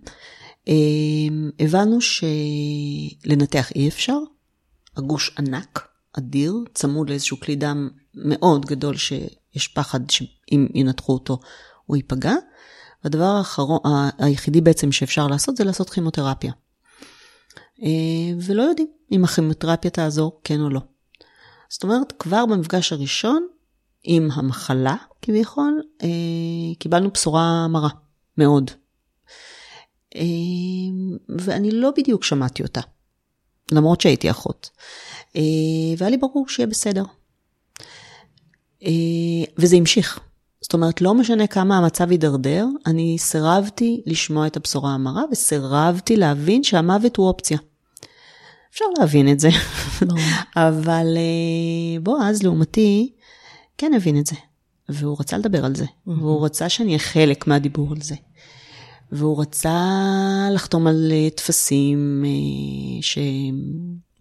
אמ, 0.68 1.50
הבנו 1.60 1.98
שלנתח 2.02 3.72
אי 3.76 3.88
אפשר, 3.88 4.18
הגוש 4.98 5.36
ענק, 5.40 5.88
אדיר, 6.14 6.54
צמוד 6.74 7.10
לאיזשהו 7.10 7.40
כלי 7.40 7.56
דם 7.56 7.90
מאוד 8.16 8.66
גדול 8.66 8.98
שיש 8.98 9.68
פחד 9.68 10.10
שאם 10.10 10.68
ינתחו 10.74 11.14
אותו 11.14 11.40
הוא 11.86 11.98
ייפגע. 11.98 12.34
והדבר 13.04 13.24
האחרון, 13.24 13.80
היחידי 14.18 14.62
בעצם 14.62 14.92
שאפשר 14.92 15.28
לעשות 15.28 15.58
זה 15.58 15.64
לעשות 15.64 15.90
כימותרפיה. 15.90 16.52
אה, 17.84 18.38
ולא 18.42 18.64
יודעים 18.64 18.88
אם 19.12 19.24
הכימותרפיה 19.24 19.92
תעזור, 19.92 20.42
כן 20.44 20.62
או 20.62 20.70
לא. 20.70 20.82
זאת 21.70 21.84
אומרת, 21.84 22.14
כבר 22.20 22.46
במפגש 22.46 22.94
הראשון 22.94 23.48
עם 24.04 24.30
המחלה, 24.34 24.96
כביכול, 25.22 25.82
אה, 26.04 26.08
קיבלנו 26.80 27.12
בשורה 27.12 27.68
מרה, 27.68 27.90
מאוד. 28.38 28.72
אה, 30.16 30.22
ואני 31.40 31.72
לא 31.72 31.92
בדיוק 31.98 32.24
שמעתי 32.24 32.64
אותה, 32.64 32.82
למרות 33.72 34.02
שהייתי 34.02 34.32
אחות. 34.32 34.70
אה, 35.36 35.42
והיה 35.98 36.10
לי 36.10 36.18
ברור 36.18 36.50
שיהיה 36.50 36.68
בסדר. 36.68 37.04
אה, 38.84 38.90
וזה 39.58 39.76
המשיך. 39.76 40.20
זאת 40.62 40.74
אומרת, 40.74 41.02
לא 41.02 41.14
משנה 41.14 41.48
כמה 41.48 41.78
המצב 41.78 42.12
יידרדר, 42.12 42.66
אני 42.86 43.18
סירבתי 43.20 44.02
לשמוע 44.06 44.48
את 44.48 44.58
הבשורה 44.58 44.94
המרה 44.94 45.24
וסירבתי 45.32 46.16
להבין 46.16 46.64
שהמוות 46.64 47.18
הוא 47.18 47.28
אופציה. 47.28 47.58
אפשר 48.78 48.86
להבין 49.00 49.32
את 49.32 49.40
זה. 49.40 49.50
אבל 50.56 51.08
אה, 51.18 52.00
בועז, 52.02 52.44
לעומתי, 52.44 53.14
כן 53.78 53.92
הבין 53.94 54.20
את 54.20 54.26
זה. 54.26 54.36
והוא 54.90 55.18
רצה 55.20 55.38
לדבר 55.38 55.66
על 55.66 55.76
זה, 55.76 55.86
והוא 56.08 56.46
רצה 56.46 56.70
שאני 56.70 56.88
אהיה 56.88 57.00
חלק 57.00 57.48
מהדיבור 57.48 57.92
על 57.92 58.02
זה. 58.02 58.16
והוא 59.12 59.42
רצה 59.42 59.80
לחתום 60.54 60.88
על 60.88 61.12
אה, 61.12 61.30
טפסים 61.30 62.24
אה, 62.26 62.32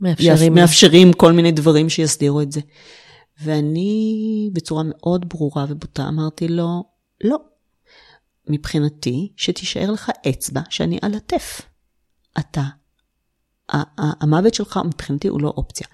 מאפשרים. 0.01 0.37
שמאפשרים 0.37 1.13
כל 1.13 1.33
מיני 1.33 1.53
דברים 1.53 1.89
שיסדירו 1.89 2.41
את 2.41 2.53
זה. 2.53 2.61
ואני 3.43 4.51
בצורה 4.53 4.83
מאוד 4.85 5.29
ברורה 5.29 5.67
ובוטה 5.69 6.09
אמרתי 6.09 6.49
לו, 6.49 6.85
לא. 7.25 7.39
מבחינתי, 8.49 9.33
שתישאר 9.37 9.91
לך 9.91 10.11
אצבע 10.29 10.61
שאני 10.71 10.99
אלטף. 11.05 11.63
אתה, 12.39 12.63
המוות 13.99 14.55
שלך 14.55 14.81
מבחינתי 14.87 15.29
הוא 15.29 15.41
לא 15.41 15.55
אופציה. 15.57 15.87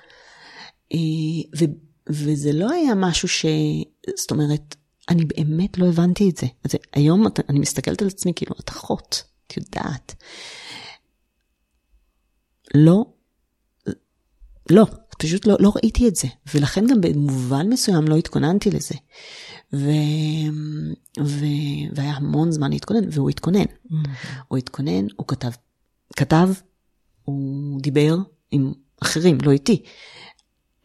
אה, 0.92 0.98
ו- 1.58 1.72
וזה 2.08 2.52
לא 2.52 2.70
היה 2.70 2.94
משהו 2.94 3.28
ש... 3.28 3.46
זאת 4.16 4.30
אומרת, 4.30 4.76
אני 5.08 5.24
באמת 5.24 5.78
לא 5.78 5.86
הבנתי 5.86 6.30
את 6.30 6.36
זה. 6.36 6.46
אז 6.64 6.70
היום 6.92 7.26
אתה- 7.26 7.42
אני 7.48 7.58
מסתכלת 7.58 8.02
על 8.02 8.08
עצמי 8.08 8.32
כאילו, 8.36 8.54
את 8.60 8.68
אחות, 8.70 9.22
את 9.46 9.56
יודעת. 9.56 10.14
לא, 12.74 13.04
לא, 14.70 14.86
פשוט 15.18 15.46
לא, 15.46 15.56
לא 15.60 15.72
ראיתי 15.76 16.08
את 16.08 16.16
זה, 16.16 16.28
ולכן 16.54 16.86
גם 16.86 17.00
במובן 17.00 17.68
מסוים 17.68 18.08
לא 18.08 18.16
התכוננתי 18.16 18.70
לזה. 18.70 18.94
ו... 19.72 19.86
ו... 21.24 21.44
והיה 21.94 22.12
המון 22.12 22.52
זמן 22.52 22.70
להתכונן, 22.70 23.08
והוא 23.12 23.30
התכונן. 23.30 23.64
Mm-hmm. 23.64 24.08
הוא 24.48 24.58
התכונן, 24.58 25.06
הוא 25.16 25.26
כתב, 25.26 25.50
כתב, 26.16 26.48
הוא 27.24 27.80
דיבר 27.80 28.16
עם 28.50 28.72
אחרים, 29.02 29.38
לא 29.42 29.50
איתי. 29.50 29.82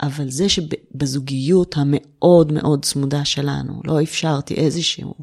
אבל 0.01 0.29
זה 0.29 0.49
שבזוגיות 0.49 1.75
המאוד 1.77 2.51
מאוד 2.51 2.85
צמודה 2.85 3.25
שלנו, 3.25 3.81
לא 3.83 4.03
אפשרתי 4.03 4.53
איזשהו 4.53 5.15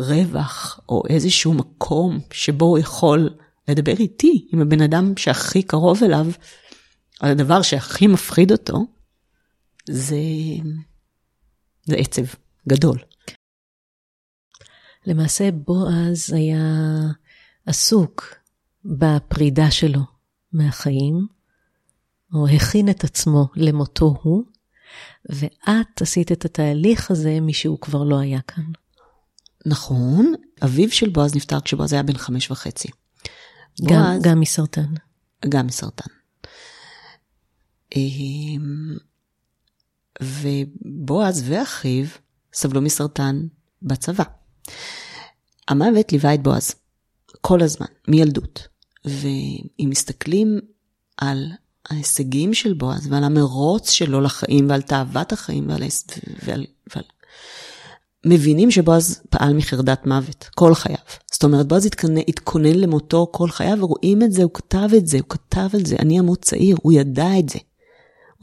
רווח 0.00 0.80
או 0.88 1.02
איזשהו 1.08 1.54
מקום 1.54 2.18
שבו 2.32 2.64
הוא 2.64 2.78
יכול 2.78 3.30
לדבר 3.68 3.92
איתי, 3.98 4.48
עם 4.52 4.60
הבן 4.60 4.80
אדם 4.80 5.12
שהכי 5.16 5.62
קרוב 5.62 6.04
אליו, 6.04 6.26
על 7.20 7.30
הדבר 7.30 7.62
שהכי 7.62 8.06
מפחיד 8.06 8.52
אותו, 8.52 8.86
זה, 9.90 10.16
זה 11.84 11.96
עצב 11.96 12.22
גדול. 12.68 12.98
למעשה 15.06 15.50
בועז 15.52 16.32
היה 16.32 16.58
עסוק 17.66 18.34
בפרידה 18.84 19.70
שלו 19.70 20.00
מהחיים, 20.52 21.26
או 22.34 22.48
הכין 22.48 22.90
את 22.90 23.04
עצמו 23.04 23.48
למותו 23.56 24.14
הוא, 24.22 24.44
ואת 25.28 26.02
עשית 26.02 26.32
את 26.32 26.44
התהליך 26.44 27.10
הזה 27.10 27.40
משהוא 27.40 27.78
כבר 27.80 28.04
לא 28.04 28.18
היה 28.18 28.40
כאן. 28.40 28.64
נכון, 29.66 30.34
אביו 30.64 30.90
של 30.90 31.08
בועז 31.08 31.36
נפטר 31.36 31.60
כשבועז 31.60 31.92
היה 31.92 32.02
בן 32.02 32.18
חמש 32.18 32.50
וחצי. 32.50 32.88
גם, 33.88 34.02
בועז, 34.02 34.22
גם 34.22 34.40
מסרטן. 34.40 34.94
גם 35.48 35.66
מסרטן. 35.66 36.10
אמ, 37.96 38.96
ובועז 40.22 41.44
ואחיו 41.46 42.06
סבלו 42.54 42.80
מסרטן 42.80 43.46
בצבא. 43.82 44.24
המוות 45.68 46.12
ליווה 46.12 46.34
את 46.34 46.42
בועז 46.42 46.74
כל 47.40 47.62
הזמן, 47.62 47.86
מילדות. 48.08 48.71
ואם 49.04 49.88
מסתכלים 49.90 50.60
על 51.16 51.52
ההישגים 51.90 52.54
של 52.54 52.72
בועז 52.72 53.06
ועל 53.10 53.24
המרוץ 53.24 53.90
שלו 53.90 54.20
לחיים 54.20 54.70
ועל 54.70 54.82
תאוות 54.82 55.32
החיים 55.32 55.68
ועל, 55.68 55.82
ועל, 56.44 56.66
ועל... 56.94 57.04
מבינים 58.26 58.70
שבועז 58.70 59.22
פעל 59.30 59.54
מחרדת 59.54 60.06
מוות 60.06 60.48
כל 60.54 60.74
חייו. 60.74 60.96
זאת 61.32 61.44
אומרת, 61.44 61.68
בועז 61.68 61.86
התכונן, 61.86 62.20
התכונן 62.28 62.74
למותו 62.74 63.28
כל 63.32 63.50
חייו 63.50 63.78
ורואים 63.80 64.22
את 64.22 64.32
זה, 64.32 64.42
הוא 64.42 64.50
כתב 64.54 64.88
את 64.96 65.06
זה, 65.06 65.16
הוא 65.18 65.28
כתב 65.28 65.68
על 65.74 65.84
זה, 65.84 65.96
אני 65.98 66.20
אמות 66.20 66.42
צעיר, 66.42 66.76
הוא 66.82 66.92
ידע 66.92 67.38
את 67.38 67.48
זה. 67.48 67.58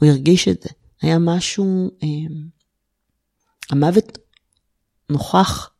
הוא 0.00 0.08
הרגיש 0.08 0.48
את 0.48 0.62
זה. 0.62 0.68
היה 1.02 1.18
משהו, 1.18 1.90
אה, 2.02 2.08
המוות 3.70 4.18
נוכח, 5.10 5.70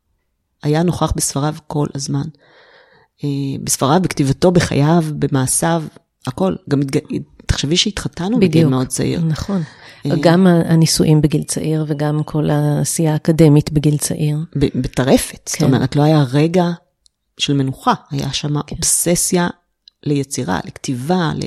היה 0.63 0.83
נוכח 0.83 1.13
בספריו 1.17 1.55
כל 1.67 1.87
הזמן. 1.95 2.25
אה, 3.25 3.29
בספריו, 3.65 4.01
בכתיבתו, 4.03 4.51
בחייו, 4.51 5.05
במעשיו, 5.19 5.83
הכל. 6.27 6.55
גם. 6.69 6.81
תחשבי 7.51 7.77
שהתחתנו 7.77 8.41
בגיל 8.41 8.67
מאוד 8.67 8.87
צעיר. 8.87 9.21
נכון. 9.21 9.63
אה, 10.07 10.11
גם 10.21 10.47
הנישואים 10.47 11.21
בגיל 11.21 11.43
צעיר 11.43 11.85
וגם 11.89 12.23
כל 12.23 12.51
העשייה 12.51 13.13
האקדמית 13.13 13.73
בגיל 13.73 13.97
צעיר. 13.97 14.39
בטרפת, 14.57 15.49
כן. 15.49 15.53
זאת 15.53 15.63
אומרת, 15.63 15.97
לא 15.97 16.03
היה 16.03 16.25
רגע 16.33 16.65
של 17.39 17.53
מנוחה, 17.53 17.95
היה 18.11 18.33
שם 18.33 18.63
כן. 18.63 18.77
אובססיה 18.77 19.49
ליצירה, 20.03 20.61
לכתיבה, 20.65 21.33
ל... 21.35 21.41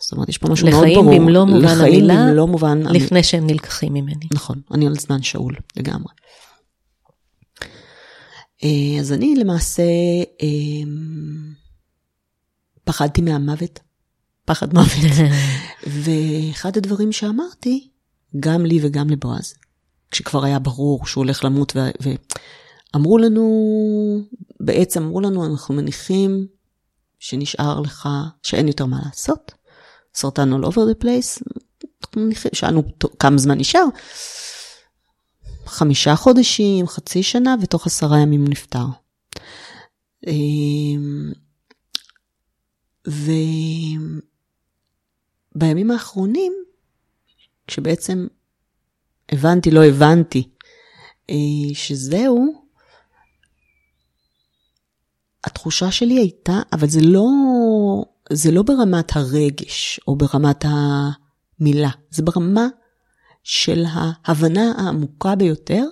זאת 0.00 0.12
אומרת, 0.12 0.28
יש 0.28 0.38
פה 0.38 0.48
משהו 0.48 0.66
מאוד 0.70 0.86
ברור. 0.94 1.12
לחיים 1.12 2.08
במלוא 2.08 2.46
מובן 2.46 2.70
המילה. 2.86 2.92
לפני 2.92 3.22
שהם 3.22 3.46
נלקחים 3.46 3.94
ממני. 3.94 4.28
נכון, 4.32 4.60
אני 4.74 4.86
על 4.86 4.94
זמן 4.94 5.22
שאול 5.22 5.54
לגמרי. 5.76 6.12
אה, 8.64 9.00
אז 9.00 9.12
אני 9.12 9.34
למעשה 9.34 9.82
אה, 10.42 10.90
פחדתי 12.84 13.20
מהמוות, 13.20 13.80
פחד 14.44 14.74
מוות. 14.74 15.04
ואחד 16.02 16.76
הדברים 16.76 17.12
שאמרתי, 17.12 17.88
גם 18.40 18.66
לי 18.66 18.78
וגם 18.82 19.10
לבועז, 19.10 19.54
כשכבר 20.10 20.44
היה 20.44 20.58
ברור 20.58 21.06
שהוא 21.06 21.24
הולך 21.24 21.44
למות, 21.44 21.72
ואמרו 22.94 23.18
לנו, 23.18 23.48
בעצם 24.60 25.02
אמרו 25.02 25.20
לנו, 25.20 25.46
אנחנו 25.46 25.74
מניחים 25.74 26.46
שנשאר 27.18 27.80
לך, 27.80 28.08
שאין 28.42 28.68
יותר 28.68 28.86
מה 28.86 29.00
לעשות, 29.04 29.52
סרטן 30.14 30.52
all 30.52 30.66
over 30.66 30.74
the 30.74 31.04
place, 31.04 31.42
שאלנו 32.52 32.82
כמה 33.18 33.38
זמן 33.38 33.58
נשאר, 33.58 33.84
חמישה 35.68 36.16
חודשים, 36.16 36.86
חצי 36.86 37.22
שנה, 37.22 37.54
ותוך 37.62 37.86
עשרה 37.86 38.18
ימים 38.18 38.40
הוא 38.40 38.48
נפטר. 38.50 38.84
אמ, 40.26 41.32
ובימים 45.56 45.90
האחרונים, 45.90 46.52
כשבעצם 47.66 48.26
הבנתי, 49.32 49.70
לא 49.70 49.84
הבנתי, 49.84 50.48
אה, 51.30 51.74
שזהו, 51.74 52.68
התחושה 55.44 55.90
שלי 55.90 56.18
הייתה, 56.18 56.60
אבל 56.72 56.88
זה 56.88 57.00
לא, 57.02 57.24
זה 58.32 58.50
לא 58.50 58.62
ברמת 58.62 59.16
הרגש 59.16 60.00
או 60.08 60.16
ברמת 60.16 60.64
המילה, 60.64 61.90
זה 62.10 62.22
ברמה 62.22 62.66
של 63.48 63.84
ההבנה 63.88 64.72
העמוקה 64.78 65.34
ביותר, 65.34 65.84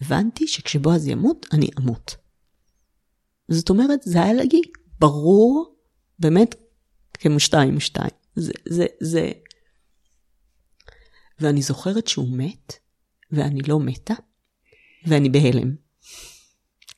הבנתי 0.00 0.48
שכשבועז 0.48 1.06
ימות, 1.06 1.46
אני 1.52 1.68
אמות. 1.78 2.16
זאת 3.48 3.70
אומרת, 3.70 4.00
זה 4.02 4.22
היה 4.22 4.32
לי 4.32 4.60
ברור, 4.98 5.76
באמת, 6.18 6.54
כמו 7.14 7.40
שתיים 7.40 7.76
ושתיים. 7.76 8.10
זה, 8.36 8.52
זה, 8.68 8.86
זה... 9.00 9.30
ואני 11.38 11.62
זוכרת 11.62 12.06
שהוא 12.06 12.28
מת, 12.38 12.72
ואני 13.30 13.60
לא 13.62 13.80
מתה, 13.80 14.14
ואני 15.06 15.28
בהלם. 15.28 15.74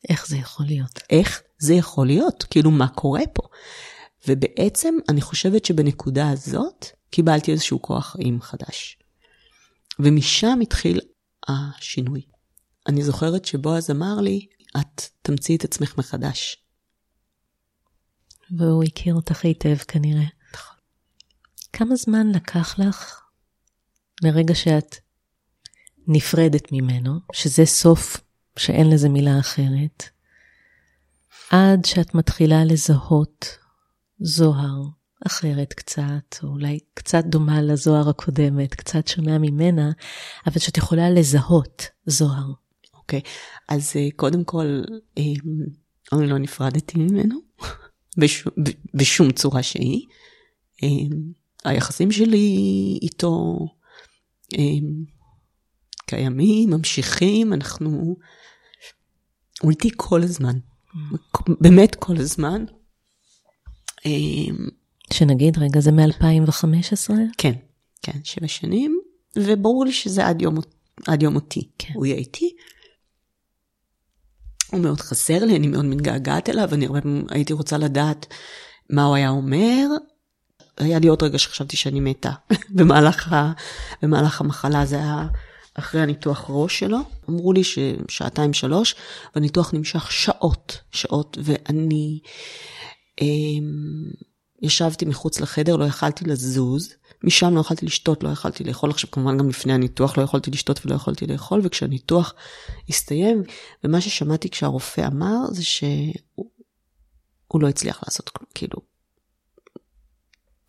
איך 0.09 0.29
זה 0.29 0.37
יכול 0.37 0.67
להיות? 0.67 0.99
איך 1.11 1.43
זה 1.59 1.75
יכול 1.75 2.07
להיות? 2.07 2.43
כאילו, 2.43 2.71
מה 2.71 2.88
קורה 2.88 3.23
פה? 3.35 3.43
ובעצם, 4.29 4.95
אני 5.09 5.21
חושבת 5.21 5.65
שבנקודה 5.65 6.31
הזאת, 6.31 6.87
קיבלתי 7.11 7.53
איזשהו 7.53 7.83
כוח 7.83 8.12
חיים 8.12 8.41
חדש. 8.41 9.02
ומשם 10.03 10.59
התחיל 10.62 11.01
השינוי. 11.49 12.23
אני 12.88 13.03
זוכרת 13.03 13.45
שבועז 13.45 13.91
אמר 13.91 14.21
לי, 14.21 14.47
את 14.77 15.03
תמצאי 15.23 15.57
את 15.57 15.65
עצמך 15.65 15.99
מחדש. 15.99 16.57
והוא 18.59 18.85
הכיר 18.85 19.15
אותך 19.15 19.45
היטב 19.45 19.77
כנראה. 19.77 20.27
נכון. 20.55 20.77
כמה 21.73 21.97
זמן 21.97 22.27
לקח 22.29 22.79
לך 22.79 23.21
מרגע 24.25 24.55
שאת 24.55 24.97
נפרדת 26.07 26.73
ממנו, 26.73 27.21
שזה 27.33 27.67
סוף 27.67 28.17
שאין 28.59 28.91
לזה 28.91 29.09
מילה 29.09 29.41
אחרת, 29.41 30.05
עד 31.51 31.85
שאת 31.85 32.15
מתחילה 32.15 32.65
לזהות 32.65 33.47
זוהר 34.21 34.83
אחרת 35.27 35.73
קצת, 35.73 36.37
או 36.43 36.49
אולי 36.49 36.79
קצת 36.95 37.25
דומה 37.25 37.63
לזוהר 37.63 38.09
הקודמת, 38.09 38.75
קצת 38.75 39.09
שונה 39.09 39.39
ממנה, 39.39 39.91
אבל 40.47 40.59
שאת 40.59 40.77
יכולה 40.77 41.11
לזהות 41.11 41.89
זוהר. 42.07 42.53
אוקיי, 42.95 43.21
okay. 43.21 43.29
אז 43.69 43.93
אה, 43.97 44.09
קודם 44.17 44.45
כל, 44.45 44.83
אה, 45.19 45.23
אני 46.13 46.27
לא 46.27 46.39
נפרדתי 46.39 46.99
ממנו 46.99 47.37
בשום, 48.21 48.53
בשום 48.95 49.33
צורה 49.33 49.63
שהיא. 49.63 50.07
אה, 50.83 50.89
היחסים 51.65 52.13
שלי 52.13 52.99
איתו 53.03 53.59
קיימים, 56.07 56.71
ממשיכים, 56.71 57.53
אנחנו... 57.53 58.17
הוא 59.63 59.71
איתי 59.71 59.91
כל 59.97 60.23
הזמן, 60.23 60.59
באמת 61.61 61.95
כל 61.95 62.17
הזמן. 62.17 62.65
שנגיד, 65.12 65.59
רגע, 65.59 65.81
זה 65.81 65.92
מ-2015? 65.92 67.11
כן, 67.38 67.53
כן, 68.03 68.18
שבע 68.25 68.48
שנים, 68.48 69.01
וברור 69.37 69.85
לי 69.85 69.92
שזה 69.92 70.27
עד 70.27 70.42
יום, 70.42 70.59
עד 71.07 71.22
יום 71.22 71.33
מותי. 71.33 71.68
כן. 71.79 71.94
הוא 71.94 72.07
יהיה 72.07 72.16
איתי. 72.16 72.55
הוא 74.72 74.81
מאוד 74.81 75.01
חסר 75.01 75.44
לי, 75.44 75.57
אני 75.57 75.66
מאוד 75.66 75.85
מתגעגעת 75.85 76.48
אליו, 76.48 76.68
אני 76.75 76.87
הרבה 76.87 77.01
פעמים 77.01 77.27
הייתי 77.31 77.53
רוצה 77.53 77.79
לדעת 77.79 78.27
מה 78.90 79.05
הוא 79.05 79.14
היה 79.16 79.31
אומר. 79.31 79.87
היה 80.79 80.98
לי 80.98 81.09
עוד 81.09 81.22
רגע 81.22 81.38
שחשבתי 81.38 81.77
שאני 81.77 82.01
מתה 82.01 82.31
במהלך, 82.77 83.33
ה, 83.33 83.53
במהלך 84.03 84.40
המחלה, 84.40 84.87
זה 84.87 84.96
היה 84.96 85.27
אחרי 85.75 86.01
הניתוח 86.01 86.46
ראש 86.48 86.79
שלו. 86.79 86.98
אמרו 87.31 87.53
לי 87.53 87.62
ששעתיים 87.64 88.53
שלוש, 88.53 88.94
והניתוח 89.35 89.75
נמשך 89.75 90.12
שעות, 90.12 90.81
שעות, 90.92 91.38
ואני... 91.42 92.20
אמ, 93.20 94.32
ישבתי 94.62 95.05
מחוץ 95.05 95.40
לחדר, 95.40 95.77
לא 95.77 95.85
יכלתי 95.85 96.25
לזוז, 96.25 96.94
משם 97.25 97.55
לא 97.55 97.61
יכלתי 97.61 97.87
לשתות, 97.87 98.22
לא 98.22 98.29
יכלתי 98.29 98.64
לאכול. 98.64 98.90
עכשיו 98.90 99.11
כמובן 99.11 99.38
גם 99.38 99.48
לפני 99.48 99.72
הניתוח 99.72 100.18
לא 100.18 100.22
יכולתי 100.22 100.51
לשתות 100.51 100.87
ולא 100.87 100.94
יכולתי 100.94 101.27
לאכול, 101.27 101.61
וכשהניתוח 101.64 102.35
הסתיים, 102.88 103.42
ומה 103.85 104.01
ששמעתי 104.01 104.51
כשהרופא 104.51 105.07
אמר 105.07 105.38
זה 105.51 105.64
שהוא 105.64 107.62
לא 107.62 107.68
הצליח 107.68 108.03
לעשות 108.07 108.29
כלום, 108.29 108.46
כאילו, 108.55 108.79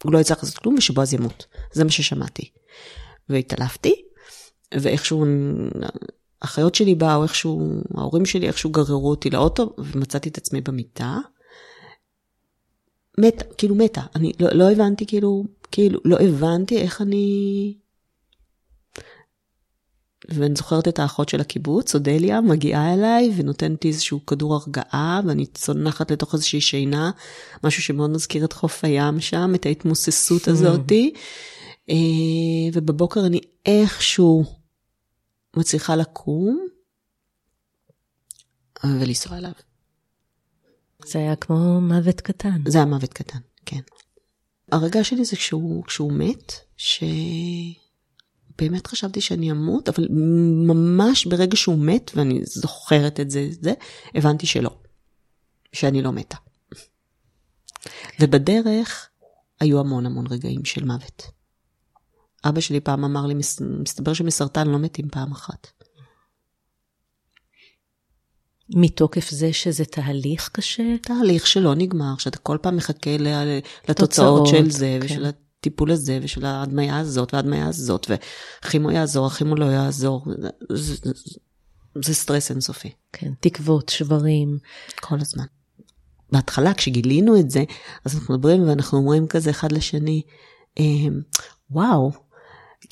הוא 0.04 0.14
לא 0.14 0.20
הצליח 0.20 0.44
לעשות 0.44 0.58
כלום 0.58 0.76
ושבועז 0.78 1.14
ימות. 1.14 1.46
זה 1.72 1.84
מה 1.84 1.92
ששמעתי. 1.92 2.50
והתעלפתי, 3.30 4.02
ואיכשהו 4.74 5.26
החיות 6.42 6.76
שלי 6.76 6.96
באו, 6.96 7.24
איכשהו, 7.24 7.82
ההורים 7.96 8.26
שלי 8.26 8.48
איכשהו 8.48 8.70
גררו 8.70 9.10
אותי 9.10 9.30
לאוטו, 9.30 9.76
ומצאתי 9.78 10.30
את 10.30 10.38
עצמי 10.38 10.62
במיטה. 10.62 11.18
מתה, 13.18 13.46
כאילו 13.58 13.76
מתה. 13.76 14.02
אני 14.16 14.32
לא, 14.40 14.50
לא 14.54 14.72
הבנתי, 14.72 15.06
כאילו, 15.06 15.44
כאילו, 15.72 16.00
לא 16.06 16.18
הבנתי 16.18 16.78
איך 16.78 17.02
אני... 17.02 17.74
ואני 20.30 20.56
זוכרת 20.56 20.88
את 20.88 21.00
האחות 21.00 21.30
של 21.30 21.42
הקיבוץ, 21.42 21.96
אודליה, 21.96 22.42
מגיעה 22.42 22.94
אליי 22.94 23.32
ונותנת 23.36 23.84
לי 23.86 23.90
איזשהו 23.90 24.26
כדור 24.26 24.56
הרגעה, 24.56 25.22
ואני 25.28 25.46
צונחת 25.46 26.12
לתוך 26.12 26.34
איזושהי 26.34 26.62
שינה, 26.62 27.12
משהו 27.64 27.84
שמאוד 27.84 28.10
מזכיר 28.10 28.46
את 28.46 28.54
חוף 28.54 28.84
הים 28.84 29.20
שם, 29.20 29.52
את 29.56 29.66
ההתמוססות 29.66 30.48
הזאתי. 30.48 31.14
אה, 31.90 31.96
ובבוקר 32.74 33.26
אני 33.26 33.40
איכשהו 33.66 34.46
מצליחה 35.58 35.96
לקום 35.96 36.68
ולנסוע 38.84 39.38
אליו. 39.38 39.52
זה 41.08 41.20
היה 41.20 41.36
כמו 41.36 41.82
מוות 41.82 42.22
קטן. 42.22 42.62
זה 42.68 42.78
היה 42.78 42.86
מוות 42.86 43.14
קטן, 43.14 43.40
כן. 43.66 43.82
הרגע 44.72 45.04
שלי 45.04 45.26
זה 45.26 45.36
כשהוא, 45.36 45.84
כשהוא 45.84 46.12
מת, 46.12 46.54
שבאמת 46.78 47.78
חשבתי 48.88 49.22
שאני 49.22 49.52
אמות, 49.52 49.90
אבל 49.90 50.08
ממש 50.68 51.26
ברגע 51.26 51.56
שהוא 51.56 51.80
מת, 51.80 52.12
ואני 52.16 52.42
זוכרת 52.44 53.20
את 53.20 53.30
זה, 53.30 53.50
זה, 53.62 53.74
הבנתי 54.16 54.48
שלא, 54.48 54.78
שאני 55.74 56.02
לא 56.02 56.12
מתה. 56.12 56.38
ובדרך 58.20 59.10
היו 59.60 59.80
המון 59.80 60.06
המון 60.06 60.28
רגעים 60.30 60.66
של 60.66 60.86
מוות. 60.86 61.24
אבא 62.46 62.62
שלי 62.62 62.80
פעם 62.80 63.04
אמר 63.04 63.26
לי, 63.26 63.34
מסתבר 63.60 64.14
שמסרטן 64.14 64.68
לא 64.68 64.80
מתים 64.80 65.10
פעם 65.10 65.32
אחת. 65.32 65.68
מתוקף 68.76 69.30
זה 69.30 69.54
שזה 69.54 69.86
תהליך 69.86 70.50
קשה? 70.54 70.84
תהליך 71.02 71.48
שלא 71.48 71.76
נגמר, 71.76 72.14
שאתה 72.18 72.38
כל 72.38 72.58
פעם 72.62 72.76
מחכה 72.76 73.12
לתוצאות 73.90 74.48
של 74.48 74.70
זה, 74.70 74.98
כן. 75.02 75.06
ושל 75.06 75.26
הטיפול 75.26 75.92
הזה, 75.92 76.20
ושל 76.22 76.46
ההדמיה 76.46 77.00
הזאת, 77.00 77.34
וההדמיה 77.34 77.68
הזאת, 77.68 78.12
וכימו 78.66 78.92
יעזור, 78.92 79.28
הכימו 79.28 79.56
לא 79.56 79.66
יעזור. 79.66 80.26
זה, 80.72 80.96
זה, 81.04 81.12
זה 82.06 82.14
סטרס 82.14 82.52
אינסופי. 82.52 82.92
כן, 83.14 83.32
תקוות, 83.40 83.90
שברים. 83.90 84.58
כל 85.02 85.16
הזמן. 85.20 85.46
בהתחלה, 86.32 86.74
כשגילינו 86.74 87.40
את 87.40 87.50
זה, 87.50 87.64
אז 88.06 88.16
אנחנו 88.16 88.34
מדברים 88.34 88.68
ואנחנו 88.68 88.98
אומרים 88.98 89.28
כזה 89.28 89.50
אחד 89.50 89.72
לשני, 89.72 90.22
אמ, 90.80 91.22
וואו, 91.72 92.12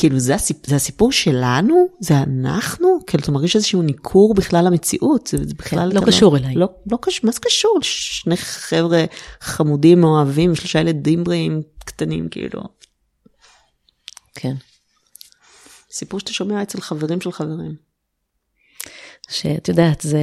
כאילו 0.01 0.19
זה, 0.19 0.35
הסיפ, 0.35 0.67
זה 0.67 0.75
הסיפור 0.75 1.11
שלנו, 1.11 1.87
זה 1.99 2.17
אנחנו, 2.17 2.99
כאילו 3.07 3.23
אתה 3.23 3.31
מרגיש 3.31 3.55
איזשהו 3.55 3.81
ניכור 3.81 4.33
בכלל 4.33 4.65
למציאות, 4.65 5.27
זה, 5.27 5.37
זה 5.37 5.53
בכלל... 5.53 5.91
לא 5.93 6.01
קשור 6.05 6.33
לא, 6.33 6.39
אליי. 6.39 6.55
לא, 6.55 6.69
לא 6.91 6.97
קשור, 7.01 7.25
מה 7.25 7.31
זה 7.31 7.39
קשור? 7.39 7.79
שני 7.81 8.37
חבר'ה 8.37 9.05
חמודים 9.41 10.03
אוהבים, 10.03 10.55
שלושה 10.55 10.79
ילדים 10.79 11.23
בריאים 11.23 11.61
קטנים, 11.79 12.29
כאילו. 12.29 12.61
כן. 14.35 14.53
סיפור 15.91 16.19
שאתה 16.19 16.33
שומע 16.33 16.61
אצל 16.61 16.81
חברים 16.81 17.21
של 17.21 17.31
חברים. 17.31 17.75
שאת 19.29 19.67
יודעת, 19.67 20.01
זה 20.01 20.19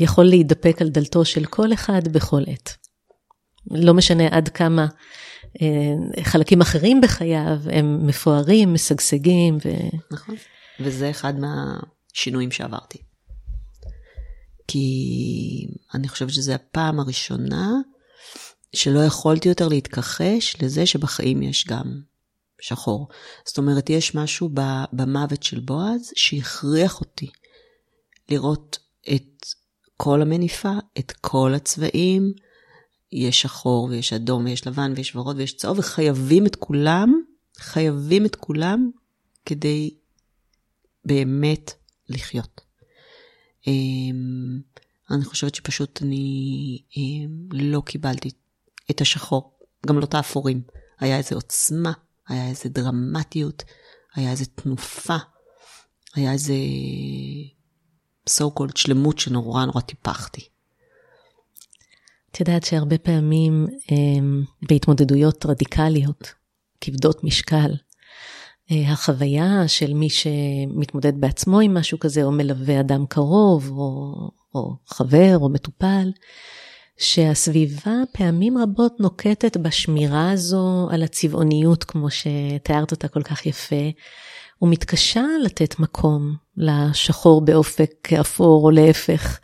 יכול 0.00 0.24
להידפק 0.24 0.82
על 0.82 0.88
דלתו 0.88 1.24
של 1.24 1.44
כל 1.44 1.72
אחד 1.72 2.08
בכל 2.08 2.42
עת. 2.46 2.76
לא 3.70 3.94
משנה 3.94 4.28
עד 4.30 4.48
כמה 4.48 4.86
חלקים 6.22 6.60
אחרים 6.60 7.00
בחייו 7.00 7.58
הם 7.72 8.06
מפוארים, 8.06 8.74
משגשגים. 8.74 9.58
ו... 9.64 9.68
נכון, 10.10 10.34
וזה 10.80 11.10
אחד 11.10 11.34
מהשינויים 11.38 12.50
שעברתי. 12.50 12.98
כי 14.68 14.88
אני 15.94 16.08
חושבת 16.08 16.30
שזו 16.30 16.52
הפעם 16.52 17.00
הראשונה 17.00 17.72
שלא 18.72 19.00
יכולתי 19.00 19.48
יותר 19.48 19.68
להתכחש 19.68 20.56
לזה 20.62 20.86
שבחיים 20.86 21.42
יש 21.42 21.66
גם 21.66 22.00
שחור. 22.60 23.08
זאת 23.44 23.58
אומרת, 23.58 23.90
יש 23.90 24.14
משהו 24.14 24.50
במוות 24.92 25.42
של 25.42 25.60
בועז 25.60 26.12
שהכריח 26.16 27.00
אותי 27.00 27.30
לראות 28.30 28.78
את 29.14 29.46
כל 29.96 30.22
המניפה, 30.22 30.72
את 30.98 31.12
כל 31.20 31.54
הצבעים, 31.54 32.32
יש 33.12 33.42
שחור 33.42 33.84
ויש 33.84 34.12
אדום 34.12 34.44
ויש 34.44 34.66
לבן 34.66 34.92
ויש 34.96 35.16
ורוד 35.16 35.36
ויש 35.36 35.56
צהוב, 35.56 35.78
וחייבים 35.78 36.46
את 36.46 36.56
כולם, 36.56 37.14
חייבים 37.58 38.26
את 38.26 38.36
כולם 38.36 38.90
כדי 39.44 39.94
באמת 41.04 41.72
לחיות. 42.08 42.60
אמ, 43.66 44.60
אני 45.10 45.24
חושבת 45.24 45.54
שפשוט 45.54 46.02
אני 46.02 46.82
אמ, 46.96 47.48
לא 47.52 47.80
קיבלתי 47.80 48.30
את 48.90 49.00
השחור, 49.00 49.58
גם 49.86 49.98
לא 49.98 50.04
את 50.04 50.14
האפורים. 50.14 50.62
היה 50.98 51.18
איזה 51.18 51.34
עוצמה, 51.34 51.92
היה 52.28 52.48
איזה 52.48 52.68
דרמטיות, 52.68 53.62
היה 54.14 54.30
איזה 54.30 54.46
תנופה, 54.46 55.16
היה 56.14 56.32
איזה 56.32 56.54
so 58.30 58.44
called 58.58 58.72
שלמות 58.74 59.18
שנורא 59.18 59.64
נורא 59.64 59.80
טיפחתי. 59.80 60.48
את 62.36 62.40
יודעת 62.40 62.64
שהרבה 62.64 62.98
פעמים 62.98 63.66
אמ, 63.90 64.42
בהתמודדויות 64.68 65.46
רדיקליות, 65.46 66.32
כבדות 66.80 67.24
משקל, 67.24 67.70
אה, 68.70 68.92
החוויה 68.92 69.68
של 69.68 69.94
מי 69.94 70.08
שמתמודד 70.10 71.20
בעצמו 71.20 71.60
עם 71.60 71.74
משהו 71.74 71.98
כזה, 71.98 72.22
או 72.22 72.32
מלווה 72.32 72.80
אדם 72.80 73.06
קרוב, 73.08 73.70
או, 73.70 74.14
או 74.54 74.76
חבר, 74.86 75.38
או 75.40 75.48
מטופל, 75.48 76.12
שהסביבה 76.98 77.94
פעמים 78.12 78.58
רבות 78.58 79.00
נוקטת 79.00 79.56
בשמירה 79.56 80.30
הזו 80.30 80.88
על 80.90 81.02
הצבעוניות, 81.02 81.84
כמו 81.84 82.08
שתיארת 82.10 82.90
אותה 82.90 83.08
כל 83.08 83.22
כך 83.22 83.46
יפה, 83.46 83.90
ומתקשה 84.62 85.24
לתת 85.44 85.78
מקום 85.78 86.36
לשחור 86.56 87.44
באופק 87.44 88.12
אפור 88.20 88.64
או 88.64 88.70
להפך. 88.70 89.38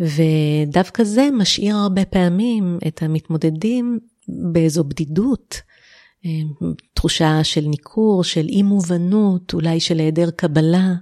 ודווקא 0.00 1.04
זה 1.04 1.28
משאיר 1.32 1.76
הרבה 1.76 2.04
פעמים 2.04 2.78
את 2.88 3.02
המתמודדים 3.02 3.98
באיזו 4.28 4.84
בדידות, 4.84 5.60
אה, 6.26 6.30
תחושה 6.94 7.44
של 7.44 7.60
ניכור, 7.60 8.24
של 8.24 8.46
אי 8.48 8.62
מובנות, 8.62 9.54
אולי 9.54 9.80
של 9.80 9.98
היעדר 9.98 10.30
קבלה. 10.30 10.94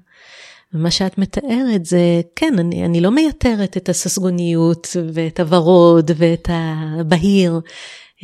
ומה 0.74 0.90
שאת 0.90 1.18
מתארת 1.18 1.84
זה, 1.84 2.20
כן, 2.36 2.58
אני, 2.58 2.84
אני 2.84 3.00
לא 3.00 3.10
מייתרת 3.10 3.76
את 3.76 3.88
הססגוניות 3.88 4.96
ואת 5.12 5.40
הוורוד 5.40 6.10
ואת 6.16 6.48
הבהיר, 6.52 7.60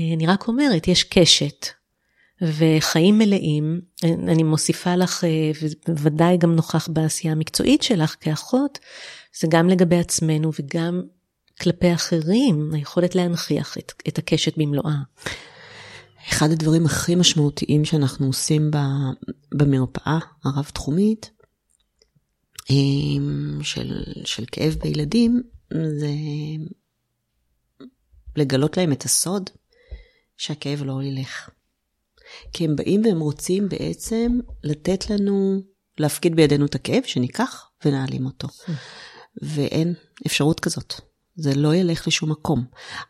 אה, 0.01 0.15
אני 0.15 0.27
רק 0.27 0.49
אומרת, 0.49 0.89
יש 0.89 1.05
קשת 1.05 1.67
וחיים 2.43 3.19
מלאים. 3.19 3.81
אני 4.05 4.43
מוסיפה 4.43 4.97
לך, 4.97 5.25
אה, 5.25 5.51
ובוודאי 5.89 6.37
גם 6.37 6.55
נוכח 6.55 6.89
בעשייה 6.89 7.33
המקצועית 7.33 7.83
שלך 7.83 8.17
כאחות, 8.21 8.79
זה 9.41 9.47
גם 9.51 9.69
לגבי 9.69 9.99
עצמנו 9.99 10.51
וגם 10.59 11.03
כלפי 11.61 11.95
אחרים, 11.95 12.71
היכולת 12.75 13.15
להנכיח 13.15 13.79
את, 13.79 13.93
את 14.09 14.19
הקשת 14.19 14.59
במלואה. 14.59 14.97
אחד 16.29 16.51
הדברים 16.51 16.87
הכי 16.87 17.15
משמעותיים 17.15 17.85
שאנחנו 17.85 18.27
עושים 18.27 18.71
במרפאה 19.55 20.19
הרב-תחומית 20.45 21.31
אמ, 22.71 23.59
של, 23.63 24.03
של 24.25 24.45
כאב 24.53 24.77
בילדים, 24.83 25.43
זה 25.73 26.11
לגלות 28.37 28.77
להם 28.77 28.93
את 28.93 29.03
הסוד 29.03 29.51
שהכאב 30.37 30.83
לא 30.83 31.03
ילך. 31.03 31.51
כי 32.53 32.65
הם 32.65 32.77
באים 32.77 33.03
והם 33.05 33.21
רוצים 33.21 33.69
בעצם 33.69 34.39
לתת 34.65 35.11
לנו, 35.11 35.63
להפקיד 35.99 36.37
בידינו 36.37 36.67
את 36.67 36.75
הכאב, 36.75 37.03
שניקח 37.07 37.71
ונעלים 37.85 38.27
אותו. 38.27 38.49
ואין 39.43 39.95
אפשרות 40.27 40.61
כזאת. 40.61 40.95
זה 41.37 41.55
לא 41.55 41.75
ילך 41.75 42.09
לשום 42.09 42.31
מקום. 42.31 42.65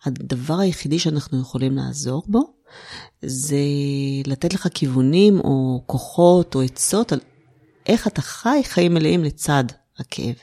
הדבר 0.04 0.58
היחידי 0.58 0.98
שאנחנו 0.98 1.40
יכולים 1.40 1.76
לעזור 1.76 2.22
בו, 2.26 2.54
זה 3.22 3.56
לתת 4.26 4.54
לך 4.54 4.68
כיוונים 4.74 5.40
או 5.40 5.82
כוחות 5.86 6.54
או 6.54 6.62
עצות 6.62 7.12
על 7.12 7.20
איך 7.86 8.06
אתה 8.06 8.22
חי 8.22 8.60
חיים 8.64 8.94
מלאים 8.94 9.24
לצד 9.24 9.64
הכאב. 9.98 10.34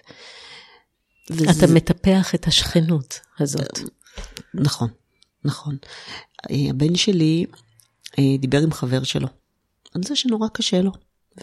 וזה... 1.30 1.52
אתה 1.52 1.74
מטפח 1.74 2.36
את 2.36 2.48
השכנות 2.48 3.20
הזאת. 3.40 3.80
נכון, 4.54 4.90
נכון. 5.46 5.78
אה, 6.52 6.70
הבן 6.70 6.96
שלי 6.96 7.46
אה, 8.20 8.24
דיבר 8.40 8.64
עם 8.64 8.72
חבר 8.72 9.04
שלו 9.04 9.28
על 9.96 10.04
זה 10.04 10.16
שנורא 10.16 10.48
קשה 10.54 10.82
לו, 10.82 10.92